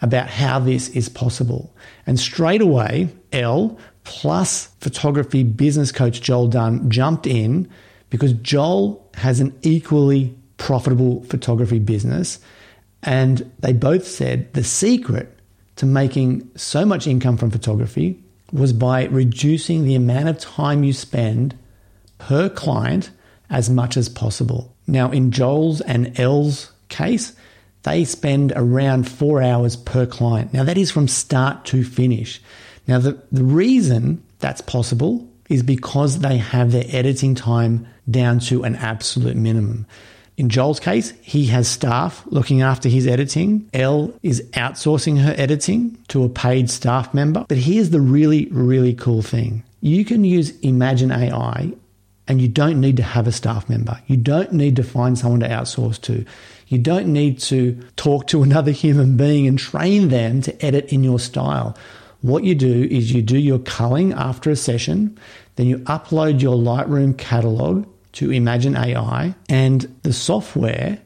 [0.00, 1.74] about how this is possible.
[2.06, 7.68] And straight away, Elle plus photography business coach Joel Dunn jumped in
[8.08, 12.38] because Joel has an equally profitable photography business.
[13.02, 15.36] And they both said the secret
[15.76, 20.92] to making so much income from photography was by reducing the amount of time you
[20.92, 21.58] spend
[22.18, 23.10] per client
[23.50, 24.74] as much as possible.
[24.86, 27.34] Now, in Joel's and Elle's case,
[27.82, 30.52] they spend around four hours per client.
[30.52, 32.40] Now, that is from start to finish.
[32.88, 38.64] Now, the, the reason that's possible is because they have their editing time down to
[38.64, 39.86] an absolute minimum.
[40.36, 43.68] In Joel's case, he has staff looking after his editing.
[43.72, 47.46] Elle is outsourcing her editing to a paid staff member.
[47.48, 51.72] But here's the really, really cool thing you can use Imagen AI
[52.28, 54.00] and you don't need to have a staff member.
[54.08, 56.24] You don't need to find someone to outsource to.
[56.68, 61.04] You don't need to talk to another human being and train them to edit in
[61.04, 61.76] your style.
[62.22, 65.16] What you do is you do your culling after a session,
[65.54, 70.98] then you upload your Lightroom catalog to Imagen AI, and the software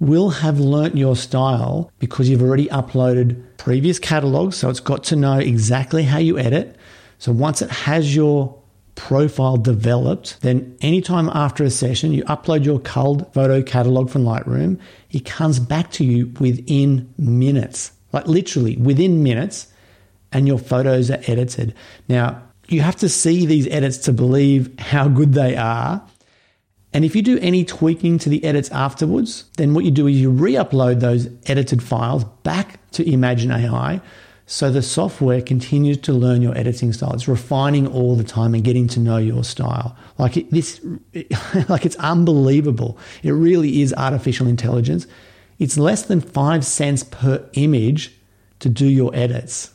[0.00, 4.56] will have learnt your style because you've already uploaded previous catalogs.
[4.56, 6.76] So it's got to know exactly how you edit.
[7.18, 8.60] So once it has your
[8.96, 14.80] profile developed, then anytime after a session, you upload your culled photo catalog from Lightroom,
[15.10, 19.68] it comes back to you within minutes, like literally within minutes,
[20.32, 21.74] and your photos are edited.
[22.08, 26.04] Now, you have to see these edits to believe how good they are.
[26.96, 30.18] And if you do any tweaking to the edits afterwards, then what you do is
[30.18, 34.00] you re upload those edited files back to Imagen AI
[34.46, 37.12] so the software continues to learn your editing style.
[37.12, 39.94] It's refining all the time and getting to know your style.
[40.16, 40.80] Like it, this,
[41.68, 42.96] like it's unbelievable.
[43.22, 45.06] It really is artificial intelligence.
[45.58, 48.10] It's less than five cents per image
[48.60, 49.70] to do your edits.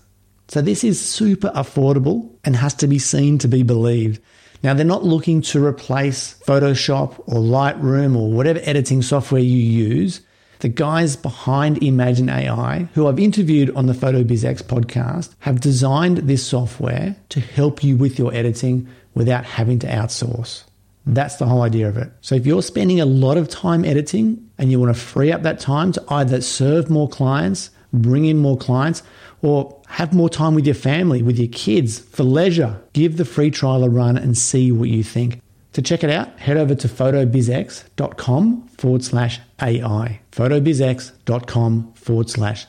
[0.48, 4.20] So this is super affordable and has to be seen to be believed.
[4.64, 10.22] Now they're not looking to replace Photoshop or Lightroom or whatever editing software you use
[10.62, 16.46] the guys behind Imagen AI, who I've interviewed on the PhotoBizX podcast, have designed this
[16.46, 20.64] software to help you with your editing without having to outsource.
[21.08, 22.12] That's the whole idea of it.
[22.22, 25.42] So if you're spending a lot of time editing and you want to free up
[25.42, 29.04] that time to either serve more clients, bring in more clients,
[29.42, 33.52] or have more time with your family, with your kids for leisure, give the free
[33.52, 35.42] trial a run and see what you think.
[35.74, 40.20] To check it out, head over to photobizx.com forward slash AI.
[40.32, 42.68] Photobizx.com forward slash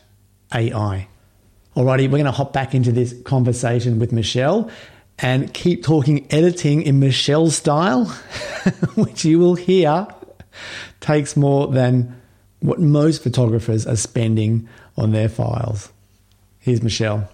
[0.54, 1.08] AI.
[1.76, 4.70] Alrighty, we're going to hop back into this conversation with Michelle
[5.18, 8.04] and keep talking editing in Michelle's style,
[8.94, 10.06] which you will hear
[11.00, 12.21] takes more than
[12.62, 15.92] what most photographers are spending on their files.
[16.58, 17.28] Here's Michelle.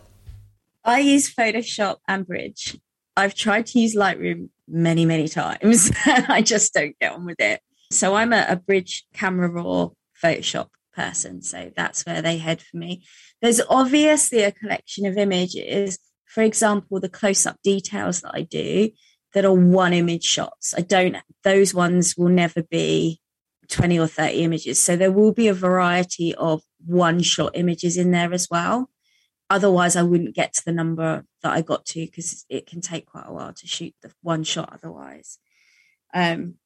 [0.85, 2.79] I use Photoshop and Bridge.
[3.17, 5.93] I've tried to use Lightroom many, many times.
[6.07, 7.61] I just don't get on with it.
[7.91, 9.89] So I'm a, a bridge camera raw
[10.23, 11.43] Photoshop person.
[11.43, 13.05] So that's where they head for me.
[13.43, 15.99] There's obviously a collection of images.
[16.27, 18.91] For example, the close up details that I do
[19.35, 20.75] that are one image shots.
[20.77, 23.21] I don't, those ones will never be
[23.71, 24.81] 20 or 30 images.
[24.83, 28.91] So there will be a variety of one shot images in there as well.
[29.51, 33.07] Otherwise, I wouldn't get to the number that I got to because it can take
[33.07, 35.39] quite a while to shoot the one shot otherwise.
[36.13, 36.57] Um,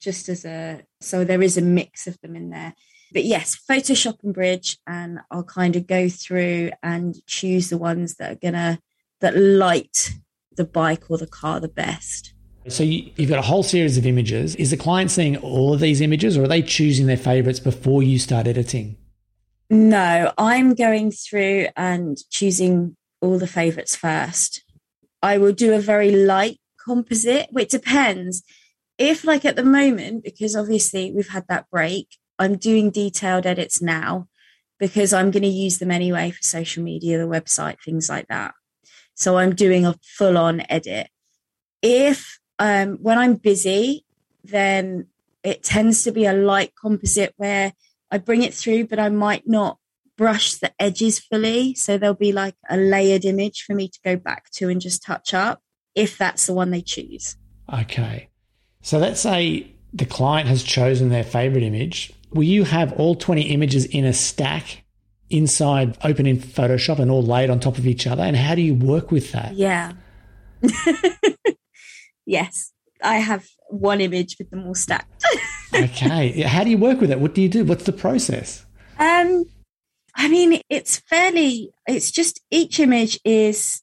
[0.00, 2.74] just as a so there is a mix of them in there.
[3.12, 8.16] But yes, Photoshop and Bridge, and I'll kind of go through and choose the ones
[8.16, 8.80] that are gonna
[9.20, 10.14] that light
[10.56, 12.34] the bike or the car the best.
[12.68, 14.54] So you, have got a whole series of images.
[14.54, 18.02] Is the client seeing all of these images, or are they choosing their favorites before
[18.02, 18.96] you start editing?
[19.68, 24.62] No, I'm going through and choosing all the favorites first.
[25.22, 28.42] I will do a very light composite, which depends.
[28.98, 32.06] If, like at the moment, because obviously we've had that break,
[32.38, 34.28] I'm doing detailed edits now
[34.78, 38.54] because I'm going to use them anyway for social media, the website, things like that.
[39.14, 41.08] So I'm doing a full on edit.
[41.82, 44.04] If um, when I'm busy,
[44.44, 45.08] then
[45.42, 47.72] it tends to be a light composite where
[48.08, 49.78] I bring it through, but I might not
[50.16, 51.74] brush the edges fully.
[51.74, 55.02] So there'll be like a layered image for me to go back to and just
[55.02, 55.60] touch up
[55.96, 57.36] if that's the one they choose.
[57.72, 58.28] Okay.
[58.80, 62.12] So let's say the client has chosen their favorite image.
[62.30, 64.84] Will you have all 20 images in a stack
[65.30, 68.22] inside open in Photoshop and all laid on top of each other?
[68.22, 69.54] And how do you work with that?
[69.54, 69.94] Yeah.
[72.26, 72.72] yes.
[73.02, 75.24] I have one image with them all stacked.
[75.74, 76.42] okay.
[76.42, 77.20] How do you work with it?
[77.20, 77.64] What do you do?
[77.64, 78.64] What's the process?
[78.98, 79.44] Um,
[80.14, 83.82] I mean, it's fairly, it's just each image is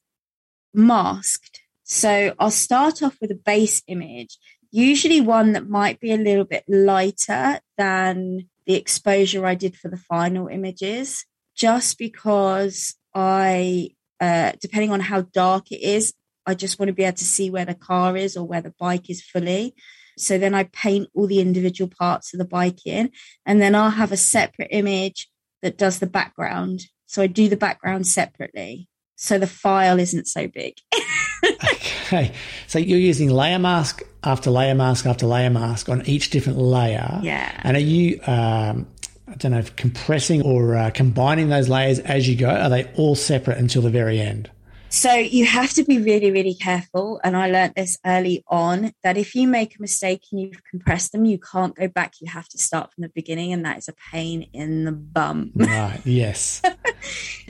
[0.74, 1.62] masked.
[1.84, 4.38] So I'll start off with a base image,
[4.72, 9.90] usually one that might be a little bit lighter than the exposure I did for
[9.90, 11.26] the final images,
[11.56, 16.14] just because I, uh, depending on how dark it is,
[16.50, 18.74] I just want to be able to see where the car is or where the
[18.80, 19.76] bike is fully.
[20.18, 23.12] So then I paint all the individual parts of the bike in,
[23.46, 25.30] and then I'll have a separate image
[25.62, 26.82] that does the background.
[27.06, 28.88] So I do the background separately.
[29.16, 30.78] So the file isn't so big.
[31.64, 32.34] okay.
[32.68, 37.20] So you're using layer mask after layer mask after layer mask on each different layer.
[37.22, 37.52] Yeah.
[37.64, 38.88] And are you, um,
[39.28, 42.50] I don't know, compressing or uh, combining those layers as you go?
[42.50, 44.50] Are they all separate until the very end?
[44.92, 47.22] So you have to be really, really careful.
[47.24, 51.12] And I learned this early on that if you make a mistake and you've compressed
[51.12, 52.16] them, you can't go back.
[52.20, 53.54] You have to start from the beginning.
[53.54, 55.52] And that is a pain in the bum.
[55.70, 56.02] Right.
[56.04, 56.64] Yes.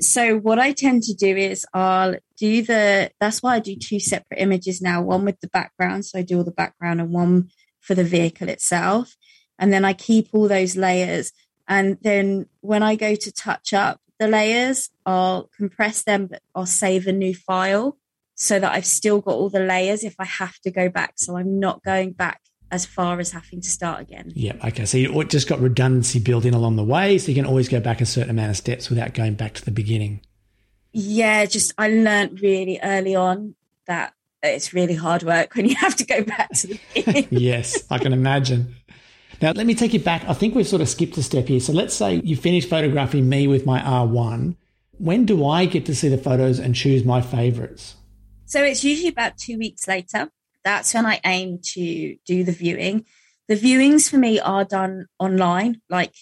[0.02, 4.00] so what I tend to do is I'll do the, that's why I do two
[4.00, 6.06] separate images now, one with the background.
[6.06, 9.16] So I do all the background and one for the vehicle itself.
[9.58, 11.32] And then I keep all those layers.
[11.68, 16.66] And then when I go to touch up, the layers, I'll compress them, but I'll
[16.66, 17.98] save a new file
[18.36, 21.14] so that I've still got all the layers if I have to go back.
[21.18, 22.42] So I'm not going back
[22.72, 24.32] as far as having to start again.
[24.36, 24.54] Yeah.
[24.64, 24.86] Okay.
[24.86, 27.80] So you just got redundancy built in along the way, so you can always go
[27.80, 30.22] back a certain amount of steps without going back to the beginning.
[30.92, 31.46] Yeah.
[31.46, 33.56] Just I learned really early on
[33.88, 37.28] that it's really hard work when you have to go back to the beginning.
[37.32, 38.76] yes, I can imagine.
[39.42, 40.26] Now, let me take you back.
[40.28, 41.60] I think we've sort of skipped a step here.
[41.60, 44.56] So let's say you finish photographing me with my R1.
[44.98, 47.96] When do I get to see the photos and choose my favorites?
[48.46, 50.30] So it's usually about two weeks later.
[50.66, 53.06] That's when I aim to do the viewing.
[53.48, 56.14] The viewings for me are done online, like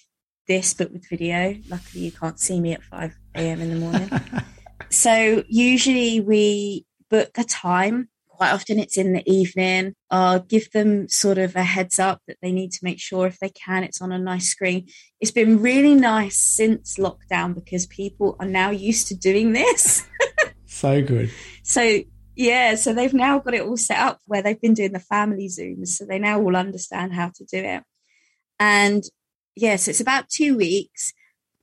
[0.47, 1.57] this, but with video.
[1.67, 3.61] Luckily, you can't see me at 5 a.m.
[3.61, 4.09] in the morning.
[4.89, 9.95] so usually we book a time quite often it's in the evening.
[10.11, 13.39] I'll give them sort of a heads up that they need to make sure if
[13.39, 14.87] they can, it's on a nice screen.
[15.19, 20.07] It's been really nice since lockdown because people are now used to doing this.
[20.67, 21.31] so good.
[21.63, 22.01] So
[22.35, 25.47] yeah, so they've now got it all set up where they've been doing the family
[25.47, 27.83] zooms, so they now all understand how to do it.
[28.59, 29.03] And
[29.55, 31.11] yes, yeah, so it's about two weeks.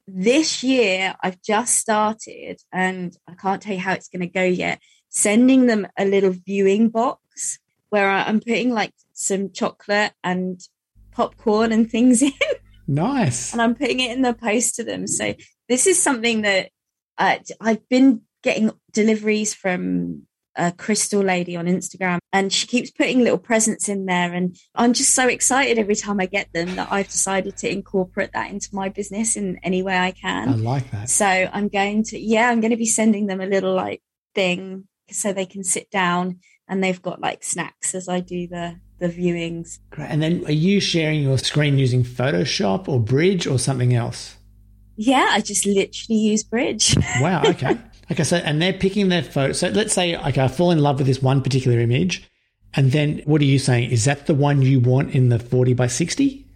[0.08, 4.42] This year, I've just started, and I can't tell you how it's going to go
[4.42, 4.80] yet
[5.14, 7.58] sending them a little viewing box
[7.88, 10.60] where I'm putting like some chocolate and
[11.12, 12.32] popcorn and things in.
[12.86, 13.52] Nice.
[13.52, 15.06] and I'm putting it in the post to them.
[15.06, 15.34] So
[15.68, 16.70] this is something that
[17.16, 20.24] uh, I've been getting deliveries from
[20.56, 24.92] a crystal lady on Instagram and she keeps putting little presents in there and I'm
[24.92, 28.68] just so excited every time I get them that I've decided to incorporate that into
[28.72, 30.48] my business in any way I can.
[30.48, 31.08] I like that.
[31.08, 34.02] So I'm going to yeah, I'm going to be sending them a little like
[34.34, 38.80] thing so they can sit down and they've got like snacks as I do the
[38.98, 39.80] the viewings.
[39.90, 40.08] Great.
[40.10, 44.36] And then are you sharing your screen using Photoshop or Bridge or something else?
[44.96, 46.96] Yeah, I just literally use Bridge.
[47.20, 47.42] wow.
[47.44, 47.76] Okay.
[48.10, 48.24] okay.
[48.24, 49.52] So, and they're picking their photo.
[49.52, 52.30] So let's say, okay, I fall in love with this one particular image.
[52.74, 53.90] And then what are you saying?
[53.90, 56.46] Is that the one you want in the 40 by 60?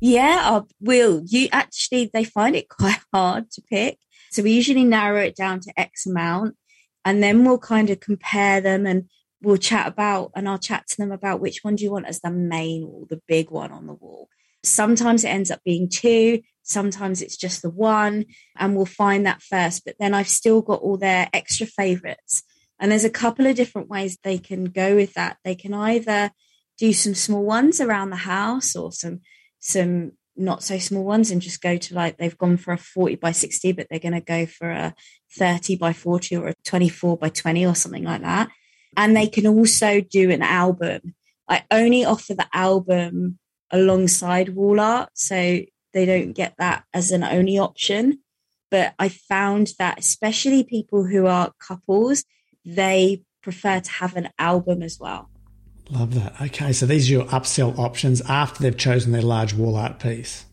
[0.00, 1.22] Yeah, I will.
[1.26, 3.98] You actually, they find it quite hard to pick.
[4.30, 6.56] So we usually narrow it down to X amount
[7.04, 9.08] and then we'll kind of compare them and
[9.42, 12.20] we'll chat about and I'll chat to them about which one do you want as
[12.20, 14.28] the main or the big one on the wall.
[14.64, 18.26] Sometimes it ends up being two, sometimes it's just the one,
[18.56, 19.84] and we'll find that first.
[19.84, 22.44] But then I've still got all their extra favorites.
[22.78, 25.38] And there's a couple of different ways they can go with that.
[25.44, 26.30] They can either
[26.78, 29.20] do some small ones around the house or some
[29.58, 33.16] some not so small ones and just go to like they've gone for a 40
[33.16, 34.94] by 60 but they're going to go for a
[35.38, 38.48] 30 by 40 or a 24 by 20 or something like that.
[38.96, 41.14] And they can also do an album.
[41.48, 43.38] I only offer the album
[43.70, 45.60] alongside wall art so
[45.92, 48.20] they don't get that as an only option.
[48.70, 52.24] But i found that especially people who are couples
[52.64, 55.31] they prefer to have an album as well
[55.92, 56.40] Love that.
[56.40, 60.46] Okay, so these are your upsell options after they've chosen their large wall art piece.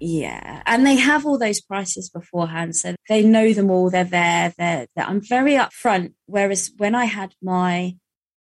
[0.00, 3.90] Yeah, and they have all those prices beforehand, so they know them all.
[3.90, 4.54] They're there.
[4.56, 6.14] They're, they're, I'm very upfront.
[6.24, 7.98] Whereas when I had my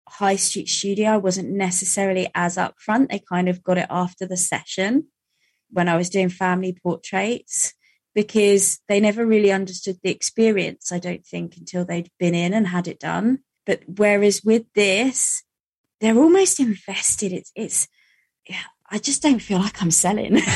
[0.10, 3.10] high street studio, I wasn't necessarily as upfront.
[3.10, 5.06] They kind of got it after the session
[5.70, 7.76] when I was doing family portraits
[8.16, 10.92] because they never really understood the experience.
[10.92, 13.40] I don't think until they'd been in and had it done.
[13.66, 15.44] But whereas with this,
[16.02, 17.32] they're almost invested.
[17.32, 17.88] It's it's
[18.50, 20.40] yeah, I just don't feel like I'm selling.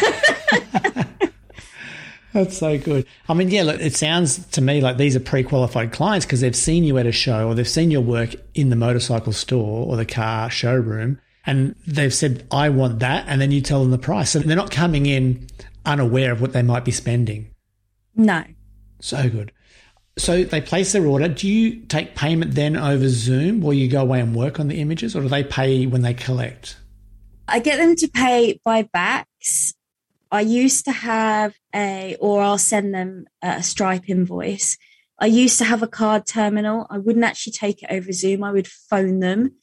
[2.32, 3.08] That's so good.
[3.28, 6.56] I mean, yeah, look, it sounds to me like these are pre-qualified clients because they've
[6.56, 9.96] seen you at a show or they've seen your work in the motorcycle store or
[9.96, 13.26] the car showroom and they've said, I want that.
[13.28, 14.30] And then you tell them the price.
[14.30, 15.48] So they're not coming in
[15.86, 17.50] unaware of what they might be spending.
[18.16, 18.44] No.
[19.02, 19.52] So good.
[20.20, 21.30] So they place their order.
[21.30, 24.82] Do you take payment then over Zoom or you go away and work on the
[24.82, 26.78] images or do they pay when they collect?
[27.48, 29.74] I get them to pay by BACS.
[30.32, 34.78] I used to have a, or I'll send them a Stripe invoice.
[35.18, 36.86] I used to have a card terminal.
[36.90, 38.44] I wouldn't actually take it over Zoom.
[38.44, 39.56] I would phone them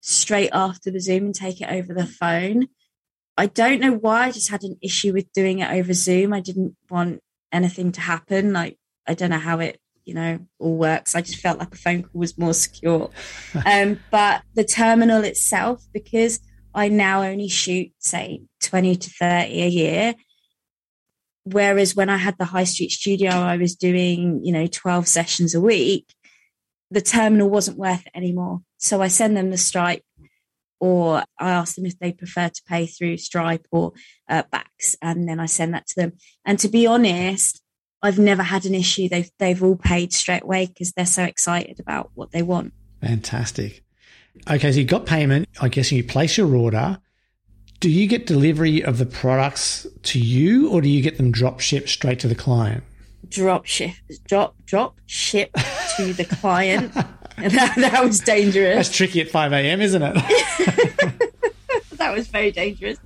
[0.00, 2.68] straight after the Zoom and take it over the phone.
[3.36, 4.26] I don't know why.
[4.26, 6.32] I just had an issue with doing it over Zoom.
[6.32, 8.52] I didn't want anything to happen.
[8.52, 11.14] Like, I don't know how it, you know, all works.
[11.14, 13.10] I just felt like a phone call was more secure.
[13.66, 16.40] um, but the terminal itself, because
[16.74, 20.14] I now only shoot, say, 20 to 30 a year.
[21.44, 25.54] Whereas when I had the high street studio, I was doing, you know, 12 sessions
[25.54, 26.06] a week.
[26.90, 28.60] The terminal wasn't worth it anymore.
[28.78, 30.02] So I send them the Stripe
[30.82, 33.92] or I ask them if they prefer to pay through Stripe or
[34.28, 36.12] uh, BACS, and then I send that to them.
[36.44, 37.62] And to be honest,
[38.02, 39.08] I've never had an issue.
[39.08, 42.72] They've they've all paid straight away because they're so excited about what they want.
[43.00, 43.82] Fantastic.
[44.50, 45.48] Okay, so you got payment.
[45.60, 46.98] I guess you place your order.
[47.80, 51.60] Do you get delivery of the products to you, or do you get them drop
[51.60, 52.84] shipped straight to the client?
[53.28, 53.94] Drop ship,
[54.26, 55.52] drop drop ship
[55.96, 56.92] to the client.
[57.36, 58.76] that, that was dangerous.
[58.76, 60.14] That's tricky at 5 a.m., isn't it?
[61.92, 62.98] that was very dangerous.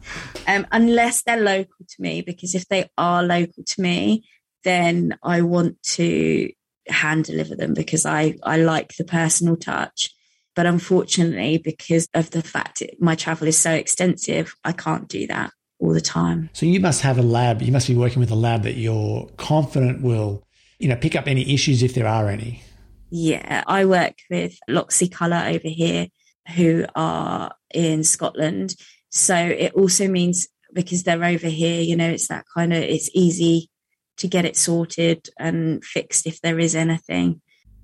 [0.47, 4.25] Um, unless they're local to me, because if they are local to me,
[4.67, 6.51] then I want to
[6.89, 10.13] hand deliver them because I, I like the personal touch.
[10.57, 15.29] But unfortunately, because of the fact it, my travel is so extensive, I can't do
[15.29, 16.51] that all the time.
[16.53, 17.63] So you must have a lab.
[17.63, 20.45] You must be working with a lab that you're confident will,
[20.79, 22.63] you know, pick up any issues if there are any.
[23.11, 26.09] Yeah, I work with Loxley Colour over here,
[26.57, 28.75] who are in Scotland.
[29.11, 33.11] So it also means because they're over here, you know, it's that kind of it's
[33.15, 33.71] easy
[34.19, 37.41] to get it sorted and fixed if there is anything.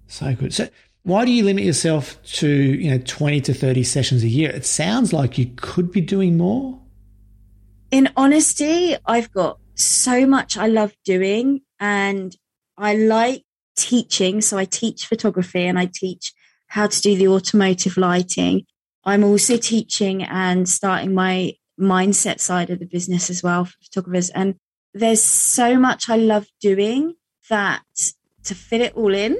[0.07, 0.55] So good.
[0.55, 0.68] So
[1.05, 4.51] why do you limit yourself to, you know, 20 to 30 sessions a year?
[4.51, 6.78] It sounds like you could be doing more.
[7.91, 12.35] In honesty, I've got so much I love doing and
[12.78, 13.45] I like
[13.76, 14.41] teaching.
[14.41, 16.33] So I teach photography and I teach
[16.68, 18.64] how to do the automotive lighting.
[19.05, 24.30] I'm also teaching and starting my mindset side of the business as well for photographers.
[24.30, 24.55] And
[24.95, 27.14] there's so much I love doing
[27.49, 27.82] that
[28.45, 29.38] to fit it all in,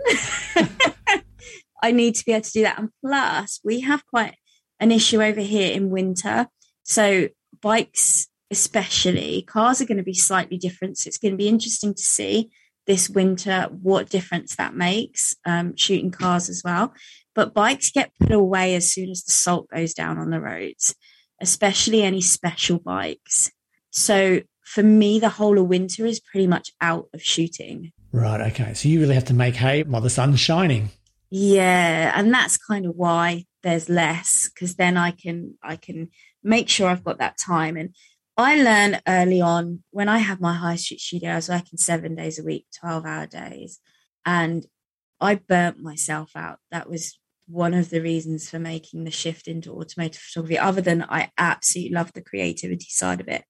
[1.83, 2.79] I need to be able to do that.
[2.79, 4.37] And plus, we have quite
[4.79, 6.47] an issue over here in winter.
[6.85, 7.29] So,
[7.61, 10.99] bikes, especially, cars are going to be slightly different.
[10.99, 12.51] So, it's going to be interesting to see
[12.87, 16.93] this winter what difference that makes um, shooting cars as well
[17.35, 20.95] but bikes get put away as soon as the salt goes down on the roads
[21.41, 23.51] especially any special bikes
[23.91, 24.41] so
[24.73, 28.89] for me the whole of winter is pretty much out of shooting right okay so
[28.89, 30.91] you really have to make hay while the sun's shining
[31.31, 36.09] yeah and that's kind of why there's less because then i can i can
[36.43, 37.95] make sure i've got that time and
[38.37, 42.15] I learned early on when I had my high street studio, I was working seven
[42.15, 43.79] days a week, 12 hour days,
[44.25, 44.65] and
[45.21, 46.59] I burnt myself out.
[46.71, 51.05] That was one of the reasons for making the shift into automotive photography, other than
[51.09, 53.45] I absolutely love the creativity side of it.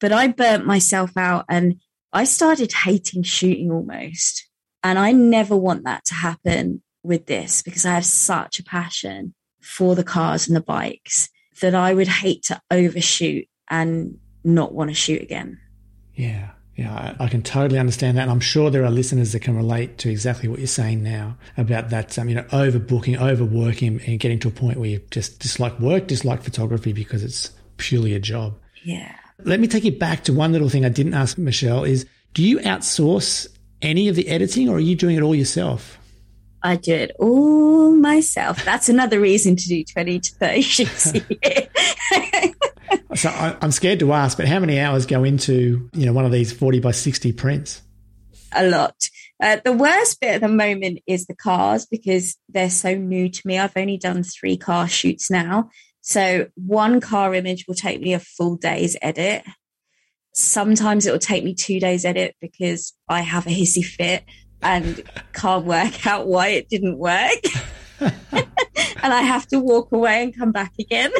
[0.00, 1.80] But I burnt myself out and
[2.12, 4.48] I started hating shooting almost.
[4.82, 9.34] And I never want that to happen with this because I have such a passion
[9.60, 11.28] for the cars and the bikes
[11.60, 15.58] that I would hate to overshoot and not want to shoot again.
[16.14, 16.50] Yeah.
[16.76, 18.22] Yeah, I, I, can totally understand that.
[18.22, 21.38] And I'm sure there are listeners that can relate to exactly what you're saying now
[21.56, 25.38] about that, um, you know, overbooking, overworking, and getting to a point where you just
[25.38, 28.58] dislike work, dislike photography because it's purely a job.
[28.82, 29.14] Yeah.
[29.44, 32.42] Let me take you back to one little thing I didn't ask Michelle is do
[32.42, 33.46] you outsource
[33.82, 35.98] any of the editing or are you doing it all yourself?
[36.62, 38.64] I do it all myself.
[38.64, 41.68] That's another reason to do 20 to 30 shoots a year.
[43.14, 46.24] So I, am scared to ask, but how many hours go into you know one
[46.24, 47.80] of these 40 by 60 prints?
[48.52, 48.96] A lot.
[49.40, 53.40] Uh, the worst bit at the moment is the cars because they're so new to
[53.44, 53.58] me.
[53.58, 55.70] I've only done three car shoots now.
[56.06, 59.42] So one car image will take me a full day's edit.
[60.34, 64.22] Sometimes it will take me two days edit because I have a hissy fit
[64.60, 65.02] and
[65.32, 67.40] can't work out why it didn't work.
[68.00, 71.10] and I have to walk away and come back again.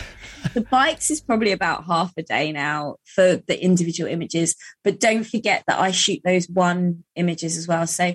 [0.54, 5.24] the bikes is probably about half a day now for the individual images, but don't
[5.24, 7.86] forget that I shoot those one images as well.
[7.86, 8.14] So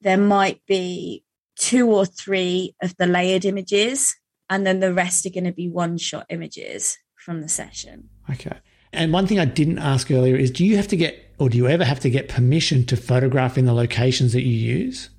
[0.00, 1.22] there might be
[1.58, 4.14] two or three of the layered images,
[4.48, 8.08] and then the rest are going to be one shot images from the session.
[8.30, 8.56] Okay.
[8.92, 11.58] And one thing I didn't ask earlier is do you have to get, or do
[11.58, 15.10] you ever have to get permission to photograph in the locations that you use?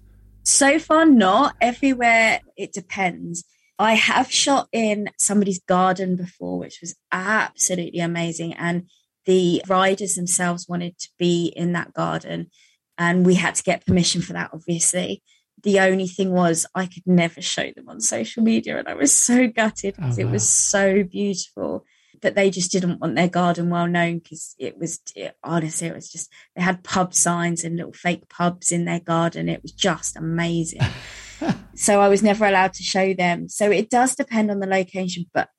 [0.43, 2.41] So far, not everywhere.
[2.55, 3.43] It depends.
[3.77, 8.53] I have shot in somebody's garden before, which was absolutely amazing.
[8.53, 8.89] And
[9.25, 12.49] the riders themselves wanted to be in that garden.
[12.97, 15.21] And we had to get permission for that, obviously.
[15.63, 18.77] The only thing was, I could never show them on social media.
[18.77, 20.29] And I was so gutted because oh, wow.
[20.29, 21.85] it was so beautiful.
[22.19, 25.95] But they just didn't want their garden well known because it was, it, honestly, it
[25.95, 29.49] was just, they had pub signs and little fake pubs in their garden.
[29.49, 30.81] It was just amazing.
[31.75, 33.49] so I was never allowed to show them.
[33.49, 35.49] So it does depend on the location, but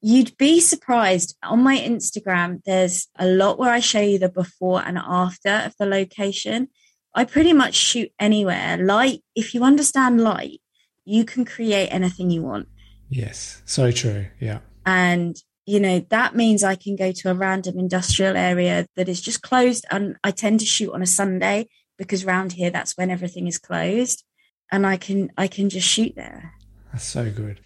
[0.00, 2.62] you'd be surprised on my Instagram.
[2.64, 6.68] There's a lot where I show you the before and after of the location.
[7.16, 8.76] I pretty much shoot anywhere.
[8.76, 10.60] Light, if you understand light,
[11.04, 12.68] you can create anything you want.
[13.08, 14.26] Yes, so true.
[14.38, 14.58] Yeah.
[14.84, 19.20] And, you know, that means I can go to a random industrial area that is
[19.20, 19.84] just closed.
[19.90, 23.58] And I tend to shoot on a Sunday because around here, that's when everything is
[23.58, 24.22] closed
[24.70, 26.54] and I can I can just shoot there.
[26.92, 27.60] That's so good.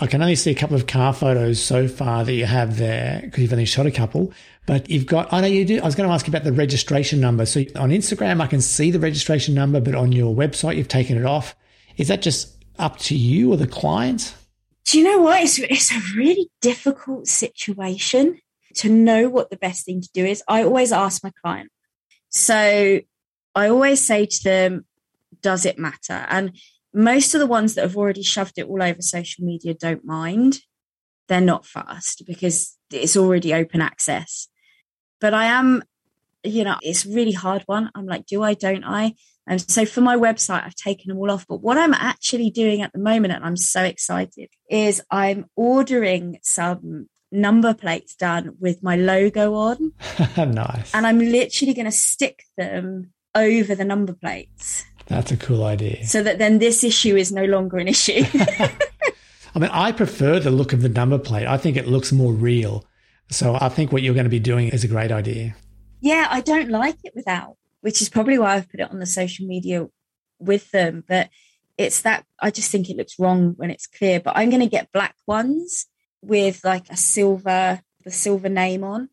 [0.00, 3.20] I can only see a couple of car photos so far that you have there
[3.24, 4.32] because you've only shot a couple.
[4.64, 5.80] But you've got, I know you do.
[5.80, 7.46] I was going to ask you about the registration number.
[7.46, 11.16] So on Instagram, I can see the registration number, but on your website, you've taken
[11.16, 11.56] it off.
[11.96, 14.34] Is that just up to you or the client?
[14.84, 15.42] Do you know what?
[15.42, 18.40] It's, it's a really difficult situation
[18.74, 20.44] to know what the best thing to do is.
[20.46, 21.72] I always ask my client.
[22.28, 23.00] So
[23.54, 24.84] I always say to them,
[25.40, 26.26] does it matter?
[26.28, 26.56] And
[26.94, 30.60] most of the ones that have already shoved it all over social media don't mind.
[31.28, 34.48] They're not fast because it's already open access.
[35.20, 35.82] But I am,
[36.42, 37.90] you know, it's a really hard one.
[37.94, 39.14] I'm like, do I, don't I?
[39.46, 41.46] And so for my website, I've taken them all off.
[41.48, 46.38] But what I'm actually doing at the moment, and I'm so excited, is I'm ordering
[46.42, 49.92] some number plates done with my logo on.
[50.36, 50.94] nice.
[50.94, 54.84] And I'm literally going to stick them over the number plates.
[55.08, 56.06] That's a cool idea.
[56.06, 58.24] So that then this issue is no longer an issue.
[59.54, 61.46] I mean, I prefer the look of the number plate.
[61.46, 62.84] I think it looks more real.
[63.30, 65.56] So I think what you're going to be doing is a great idea.
[66.00, 69.06] Yeah, I don't like it without, which is probably why I've put it on the
[69.06, 69.86] social media
[70.38, 71.04] with them.
[71.06, 71.30] But
[71.76, 74.20] it's that I just think it looks wrong when it's clear.
[74.20, 75.86] But I'm going to get black ones
[76.20, 79.08] with like a silver, the silver name on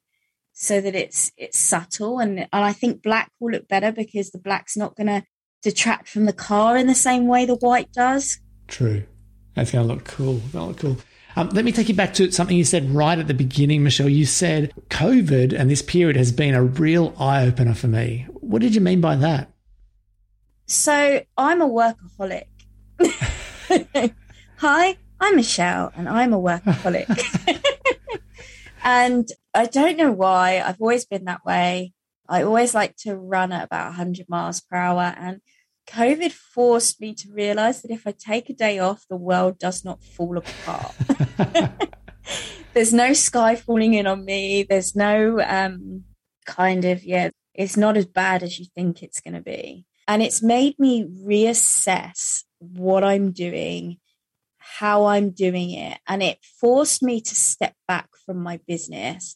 [0.58, 4.39] so that it's it's subtle and and I think black will look better because the
[4.39, 5.24] black's not going to
[5.66, 8.39] detract from the car in the same way the white does.
[8.68, 9.03] True.
[9.55, 10.36] That's going to look cool.
[10.53, 10.97] That'll look cool.
[11.36, 14.07] Um, let me take you back to something you said right at the beginning, Michelle.
[14.07, 18.28] You said COVID and this period has been a real eye opener for me.
[18.30, 19.51] What did you mean by that?
[20.68, 22.45] So I'm a workaholic.
[24.57, 27.09] Hi, I'm Michelle and I'm a workaholic.
[28.84, 30.61] and I don't know why.
[30.63, 31.95] I've always been that way.
[32.28, 35.14] I always like to run at about 100 miles per hour.
[35.18, 35.42] And
[35.88, 39.86] COVID forced me to realize that if I take a day off, the world does
[39.86, 40.96] not fall apart.
[42.74, 44.64] There's no sky falling in on me.
[44.64, 46.04] There's no um,
[46.46, 49.86] kind of, yeah, it's not as bad as you think it's going to be.
[50.08, 53.98] And it's made me reassess what I'm doing,
[54.58, 56.00] how I'm doing it.
[56.08, 59.36] And it forced me to step back from my business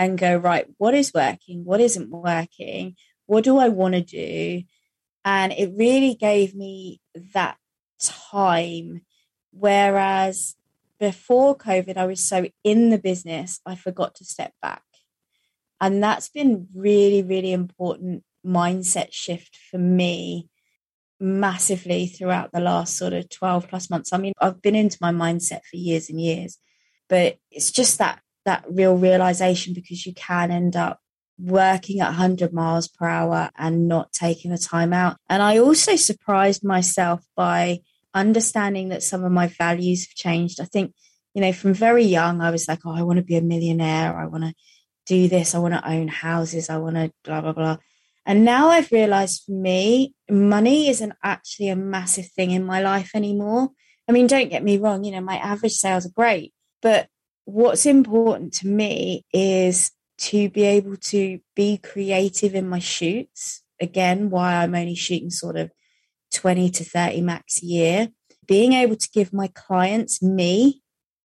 [0.00, 1.62] and go, right, what is working?
[1.62, 2.96] What isn't working?
[3.26, 4.62] What do I want to do?
[5.26, 7.02] And it really gave me
[7.34, 7.58] that
[8.00, 9.02] time.
[9.52, 10.56] Whereas
[10.98, 14.82] before COVID, I was so in the business, I forgot to step back.
[15.82, 20.48] And that's been really, really important mindset shift for me
[21.20, 24.14] massively throughout the last sort of 12 plus months.
[24.14, 26.56] I mean, I've been into my mindset for years and years,
[27.10, 31.00] but it's just that that real realization because you can end up
[31.38, 35.16] working at 100 miles per hour and not taking the time out.
[35.28, 37.80] And I also surprised myself by
[38.14, 40.60] understanding that some of my values have changed.
[40.60, 40.94] I think,
[41.34, 44.16] you know, from very young, I was like, oh, I want to be a millionaire.
[44.16, 44.54] I want to
[45.06, 45.54] do this.
[45.54, 46.68] I want to own houses.
[46.68, 47.76] I want to blah, blah, blah.
[48.26, 53.10] And now I've realized for me, money isn't actually a massive thing in my life
[53.14, 53.70] anymore.
[54.08, 57.08] I mean, don't get me wrong, you know, my average sales are great, but
[57.52, 63.62] what's important to me is to be able to be creative in my shoots.
[63.80, 65.70] Again, why I'm only shooting sort of
[66.34, 68.08] 20 to 30 max a year.
[68.46, 70.82] Being able to give my clients me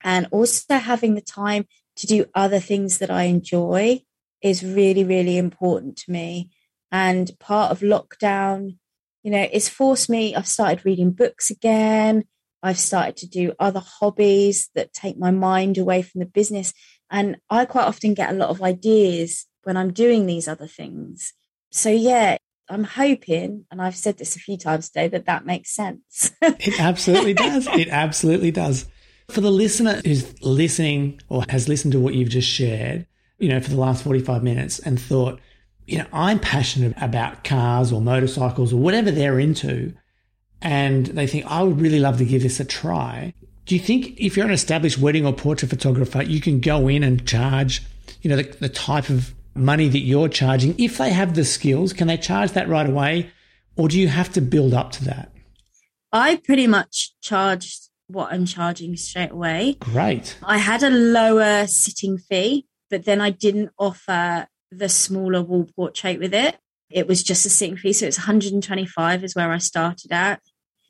[0.01, 1.65] and also having the time
[1.97, 4.01] to do other things that I enjoy
[4.41, 6.49] is really, really important to me.
[6.91, 8.77] And part of lockdown,
[9.23, 12.23] you know, it's forced me, I've started reading books again.
[12.61, 16.73] I've started to do other hobbies that take my mind away from the business.
[17.09, 21.33] And I quite often get a lot of ideas when I'm doing these other things.
[21.71, 22.37] So, yeah,
[22.69, 26.31] I'm hoping, and I've said this a few times today, that that makes sense.
[26.41, 27.67] it absolutely does.
[27.67, 28.87] It absolutely does.
[29.29, 33.07] For the listener who's listening or has listened to what you've just shared,
[33.37, 35.39] you know, for the last 45 minutes and thought,
[35.87, 39.93] you know, I'm passionate about cars or motorcycles or whatever they're into,
[40.61, 43.33] and they think, I would really love to give this a try.
[43.65, 47.03] Do you think if you're an established wedding or portrait photographer, you can go in
[47.03, 47.83] and charge,
[48.21, 51.93] you know, the, the type of money that you're charging, if they have the skills,
[51.93, 53.31] can they charge that right away?
[53.75, 55.31] Or do you have to build up to that?
[56.11, 59.77] I pretty much charged what I'm charging straight away.
[59.79, 60.37] Great.
[60.43, 66.19] I had a lower sitting fee, but then I didn't offer the smaller wall portrait
[66.19, 66.57] with it.
[66.89, 67.93] It was just a sitting fee.
[67.93, 70.41] So it's 125 is where I started at.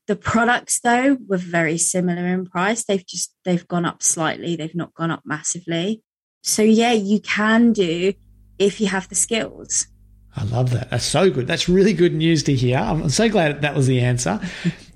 [0.08, 2.84] The products though were very similar in price.
[2.84, 4.56] They've just they've gone up slightly.
[4.56, 6.02] They've not gone up massively.
[6.42, 8.14] So yeah, you can do
[8.58, 9.88] if you have the skills.
[10.36, 10.90] I love that.
[10.90, 11.48] That's so good.
[11.48, 12.78] That's really good news to hear.
[12.78, 14.40] I'm so glad that was the answer.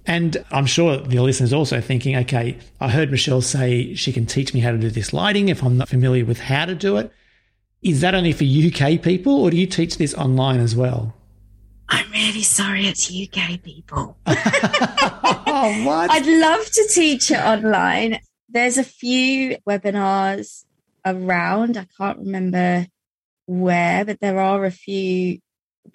[0.06, 4.54] And I'm sure the listeners also thinking, okay, I heard Michelle say she can teach
[4.54, 7.12] me how to do this lighting if I'm not familiar with how to do it.
[7.84, 11.14] Is that only for UK people or do you teach this online as well?
[11.90, 14.18] I'm really sorry it's UK people.
[14.26, 16.10] oh, what?
[16.10, 18.20] I'd love to teach it online.
[18.48, 20.64] There's a few webinars
[21.06, 21.76] around.
[21.76, 22.88] I can't remember
[23.48, 25.40] where, but there are a few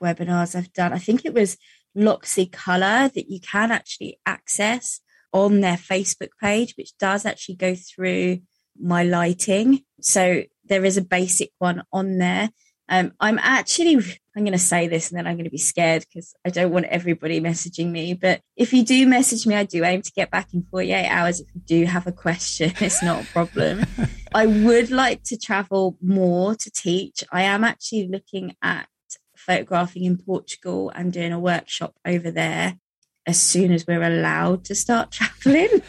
[0.00, 0.92] webinars I've done.
[0.92, 1.56] I think it was
[1.94, 5.00] Loxley Colour that you can actually access
[5.32, 8.40] on their Facebook page, which does actually go through
[8.78, 9.84] my lighting.
[10.00, 12.50] So there is a basic one on there.
[12.90, 13.96] Um, I'm actually,
[14.34, 16.72] I'm going to say this and then I'm going to be scared because I don't
[16.72, 18.14] want everybody messaging me.
[18.14, 21.40] But if you do message me, I do aim to get back in 48 hours.
[21.40, 23.84] If you do have a question, it's not a problem.
[24.34, 27.22] I would like to travel more to teach.
[27.30, 28.88] I am actually looking at
[29.36, 32.78] photographing in Portugal and doing a workshop over there
[33.26, 35.82] as soon as we're allowed to start traveling.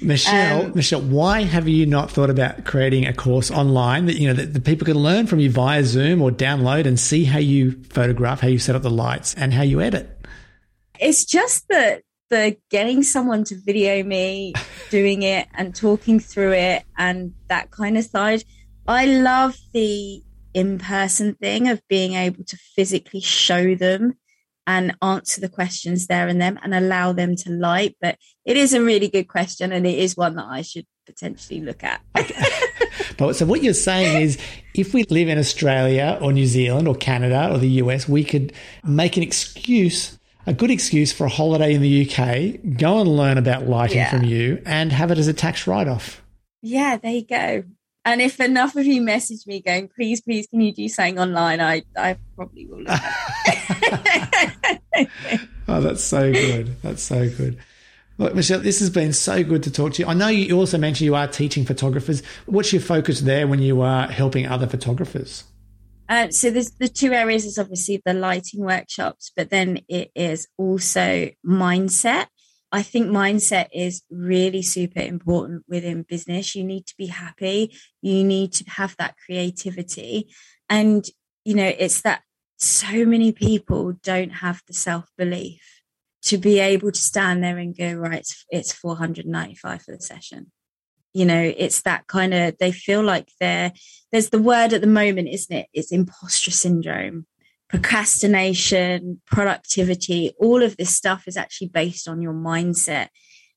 [0.00, 4.28] Michelle, um, Michelle, why have you not thought about creating a course online that you
[4.28, 7.38] know that the people can learn from you via Zoom or download and see how
[7.38, 10.18] you photograph, how you set up the lights, and how you edit?
[11.00, 14.52] It's just that the getting someone to video me
[14.90, 18.44] doing it and talking through it and that kind of side.
[18.86, 20.22] I love the
[20.54, 24.14] in person thing of being able to physically show them
[24.68, 27.96] and answer the questions there and then and allow them to light.
[28.02, 31.62] But it is a really good question and it is one that I should potentially
[31.62, 32.02] look at.
[33.16, 34.36] but so what you're saying is
[34.74, 38.52] if we live in Australia or New Zealand or Canada or the US, we could
[38.84, 43.38] make an excuse, a good excuse for a holiday in the UK, go and learn
[43.38, 44.10] about lighting yeah.
[44.10, 46.22] from you and have it as a tax write off.
[46.60, 47.64] Yeah, there you go.
[48.08, 51.60] And if enough of you message me going, please, please, can you do something online?
[51.60, 52.86] I, I probably will.
[55.68, 56.80] oh, that's so good.
[56.80, 57.58] That's so good.
[58.16, 60.08] Look, Michelle, this has been so good to talk to you.
[60.08, 62.22] I know you also mentioned you are teaching photographers.
[62.46, 65.44] What's your focus there when you are helping other photographers?
[66.08, 70.48] Uh, so there's the two areas is obviously the lighting workshops, but then it is
[70.56, 72.28] also mindset.
[72.70, 76.54] I think mindset is really super important within business.
[76.54, 77.74] You need to be happy.
[78.02, 80.30] You need to have that creativity.
[80.68, 81.06] And,
[81.44, 82.22] you know, it's that
[82.58, 85.62] so many people don't have the self belief
[86.22, 90.52] to be able to stand there and go, right, it's, it's 495 for the session.
[91.14, 93.72] You know, it's that kind of, they feel like they're,
[94.12, 95.68] there's the word at the moment, isn't it?
[95.72, 97.26] It's imposter syndrome
[97.68, 103.08] procrastination, productivity, all of this stuff is actually based on your mindset.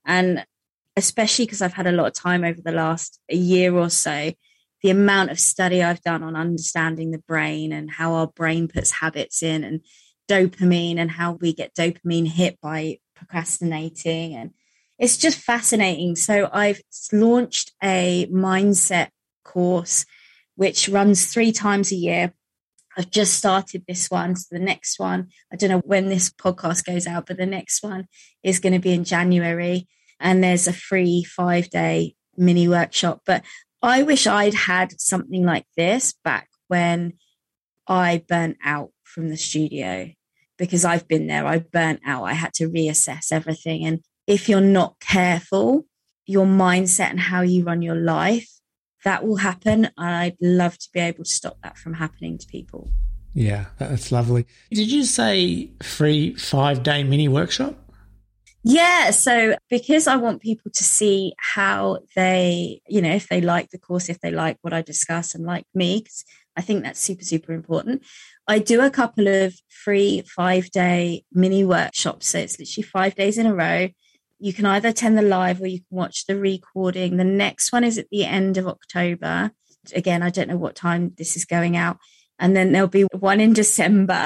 [0.06, 0.46] And
[0.98, 4.32] especially because I've had a lot of time over the last year or so,
[4.84, 8.92] the amount of study I've done on understanding the brain and how our brain puts
[8.92, 9.82] habits in and
[10.30, 14.34] dopamine and how we get dopamine hit by procrastinating.
[14.36, 14.52] And
[14.98, 16.16] it's just fascinating.
[16.16, 16.82] So I've
[17.14, 19.10] launched a mindset
[19.44, 20.06] course
[20.56, 22.34] which runs three times a year
[23.02, 24.36] I've just started this one.
[24.36, 27.82] So the next one, I don't know when this podcast goes out, but the next
[27.82, 28.08] one
[28.44, 29.88] is going to be in January.
[30.20, 33.22] And there's a free five day mini workshop.
[33.26, 33.44] But
[33.82, 37.14] I wish I'd had something like this back when
[37.88, 40.12] I burnt out from the studio
[40.60, 41.48] because I've been there.
[41.48, 42.26] I burnt out.
[42.26, 43.84] I had to reassess everything.
[43.84, 45.88] And if you're not careful,
[46.28, 48.61] your mindset and how you run your life
[49.04, 49.90] that will happen.
[49.98, 52.92] I'd love to be able to stop that from happening to people.
[53.34, 54.46] Yeah, that's lovely.
[54.72, 57.78] Did you say free five day mini workshop?
[58.64, 59.12] Yeah.
[59.12, 63.80] So, because I want people to see how they, you know, if they like the
[63.80, 66.24] course, if they like what I discuss and like me, because
[66.56, 68.04] I think that's super, super important.
[68.48, 72.28] I do a couple of free five day mini workshops.
[72.28, 73.90] So it's literally five days in a row.
[74.42, 77.18] You can either attend the live or you can watch the recording.
[77.18, 79.52] The next one is at the end of October.
[79.94, 82.00] Again, I don't know what time this is going out.
[82.40, 84.26] And then there'll be one in December.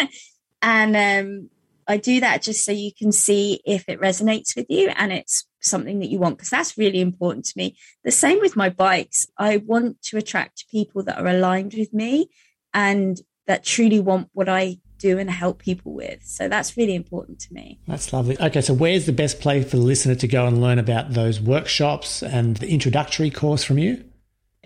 [0.62, 1.50] and um,
[1.86, 5.46] I do that just so you can see if it resonates with you and it's
[5.60, 7.76] something that you want, because that's really important to me.
[8.02, 9.28] The same with my bikes.
[9.38, 12.28] I want to attract people that are aligned with me
[12.72, 16.22] and that truly want what I do and help people with.
[16.24, 17.78] So that's really important to me.
[17.86, 18.38] That's lovely.
[18.40, 21.40] Okay, so where's the best place for the listener to go and learn about those
[21.40, 24.04] workshops and the introductory course from you?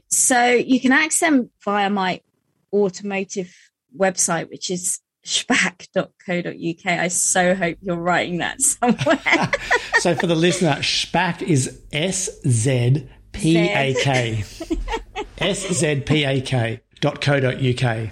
[0.09, 2.21] So you can access them via my
[2.73, 3.55] automotive
[3.97, 6.87] website, which is szpak.co.uk.
[6.87, 9.51] I so hope you're writing that somewhere.
[10.01, 14.45] so for the listener, SZPAK is S Z P A K.
[15.39, 18.11] S Z P A K dot co dot UK.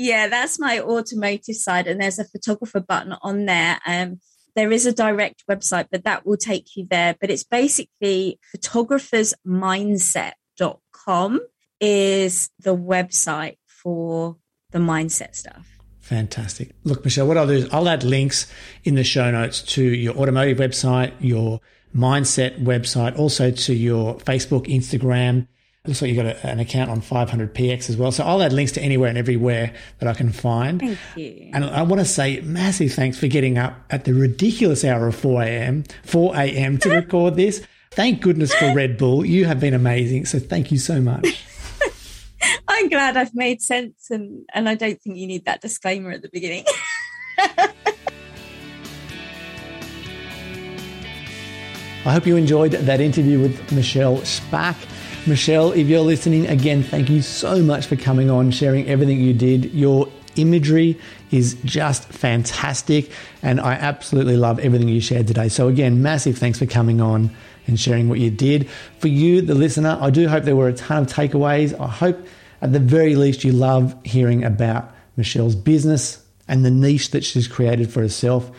[0.00, 3.80] Yeah, that's my automotive side, and there's a photographer button on there.
[3.84, 4.20] Um,
[4.54, 7.16] there is a direct website, but that will take you there.
[7.20, 11.40] But it's basically photographersmindset.com
[11.80, 14.36] is the website for
[14.70, 15.66] the mindset stuff.
[15.98, 16.70] Fantastic.
[16.84, 18.46] Look, Michelle, what I'll do is I'll add links
[18.84, 21.58] in the show notes to your automotive website, your
[21.92, 25.48] mindset website, also to your Facebook, Instagram.
[25.88, 28.12] Looks like you've got a, an account on 500px as well.
[28.12, 30.78] So I'll add links to anywhere and everywhere that I can find.
[30.80, 31.50] Thank you.
[31.54, 35.16] And I want to say massive thanks for getting up at the ridiculous hour of
[35.16, 36.76] 4 a.m., 4 a.m.
[36.78, 37.66] to record this.
[37.92, 39.24] Thank goodness for Red Bull.
[39.24, 40.26] You have been amazing.
[40.26, 41.42] So thank you so much.
[42.68, 46.20] I'm glad I've made sense, and and I don't think you need that disclaimer at
[46.20, 46.64] the beginning.
[52.04, 54.76] I hope you enjoyed that interview with Michelle SZPAK.
[55.28, 59.34] Michelle, if you're listening, again, thank you so much for coming on, sharing everything you
[59.34, 59.66] did.
[59.74, 60.98] Your imagery
[61.30, 63.10] is just fantastic,
[63.42, 65.50] and I absolutely love everything you shared today.
[65.50, 67.30] So, again, massive thanks for coming on
[67.66, 68.70] and sharing what you did.
[69.00, 71.78] For you, the listener, I do hope there were a ton of takeaways.
[71.78, 72.26] I hope
[72.62, 77.46] at the very least you love hearing about Michelle's business and the niche that she's
[77.46, 78.50] created for herself.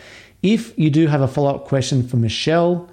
[0.42, 2.88] If you do have a follow up question for Michelle,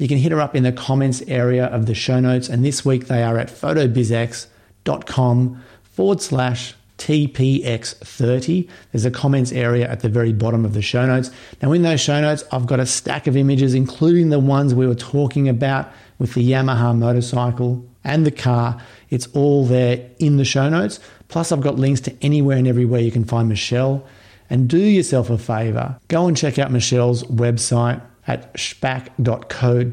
[0.00, 2.48] you can hit her up in the comments area of the show notes.
[2.48, 8.66] And this week they are at photobizx.com forward slash TPX30.
[8.92, 11.30] There's a comments area at the very bottom of the show notes.
[11.60, 14.86] Now, in those show notes, I've got a stack of images, including the ones we
[14.86, 18.80] were talking about with the Yamaha motorcycle and the car.
[19.10, 20.98] It's all there in the show notes.
[21.28, 24.02] Plus, I've got links to anywhere and everywhere you can find Michelle.
[24.48, 29.90] And do yourself a favor, go and check out Michelle's website at szpak.co.uk.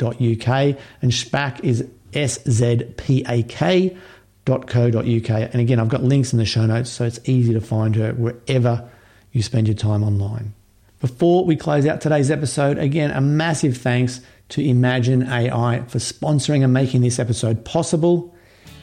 [1.02, 3.98] And SZPAK is S Z P A K
[4.46, 5.30] co.uk.
[5.30, 8.14] And again, I've got links in the show notes, so it's easy to find her
[8.14, 8.90] wherever
[9.34, 10.54] you spend your time online.
[11.02, 16.64] Before we close out today's episode, again, a massive thanks to Imagen AI for sponsoring
[16.64, 18.34] and making this episode possible.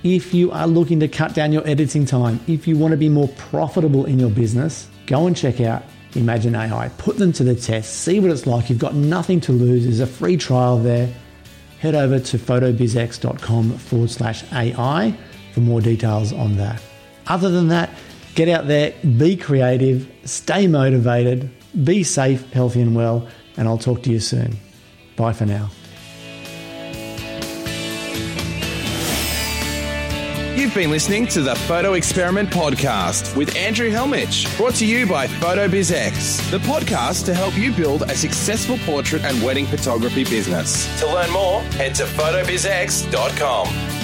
[0.02, 3.08] If you are looking to cut down your editing time, if you want to be
[3.08, 5.82] more profitable in your business, go and check out
[6.14, 6.88] Imagen AI.
[6.98, 8.70] Put them to the test, see what it's like.
[8.70, 9.84] You've got nothing to lose.
[9.84, 11.12] There's a free trial there.
[11.78, 15.16] Head over to photobizx.com forward slash AI
[15.52, 16.82] for more details on that.
[17.26, 17.90] Other than that,
[18.34, 21.50] get out there, be creative, stay motivated,
[21.84, 24.56] be safe, healthy, and well, and I'll talk to you soon.
[25.16, 25.70] Bye for now.
[30.64, 35.26] You've been listening to the Photo Experiment Podcast with Andrew Hellmich, brought to you by
[35.26, 40.88] PhotoBizX, the podcast to help you build a successful portrait and wedding photography business.
[41.00, 44.03] To learn more, head to photobizx.com.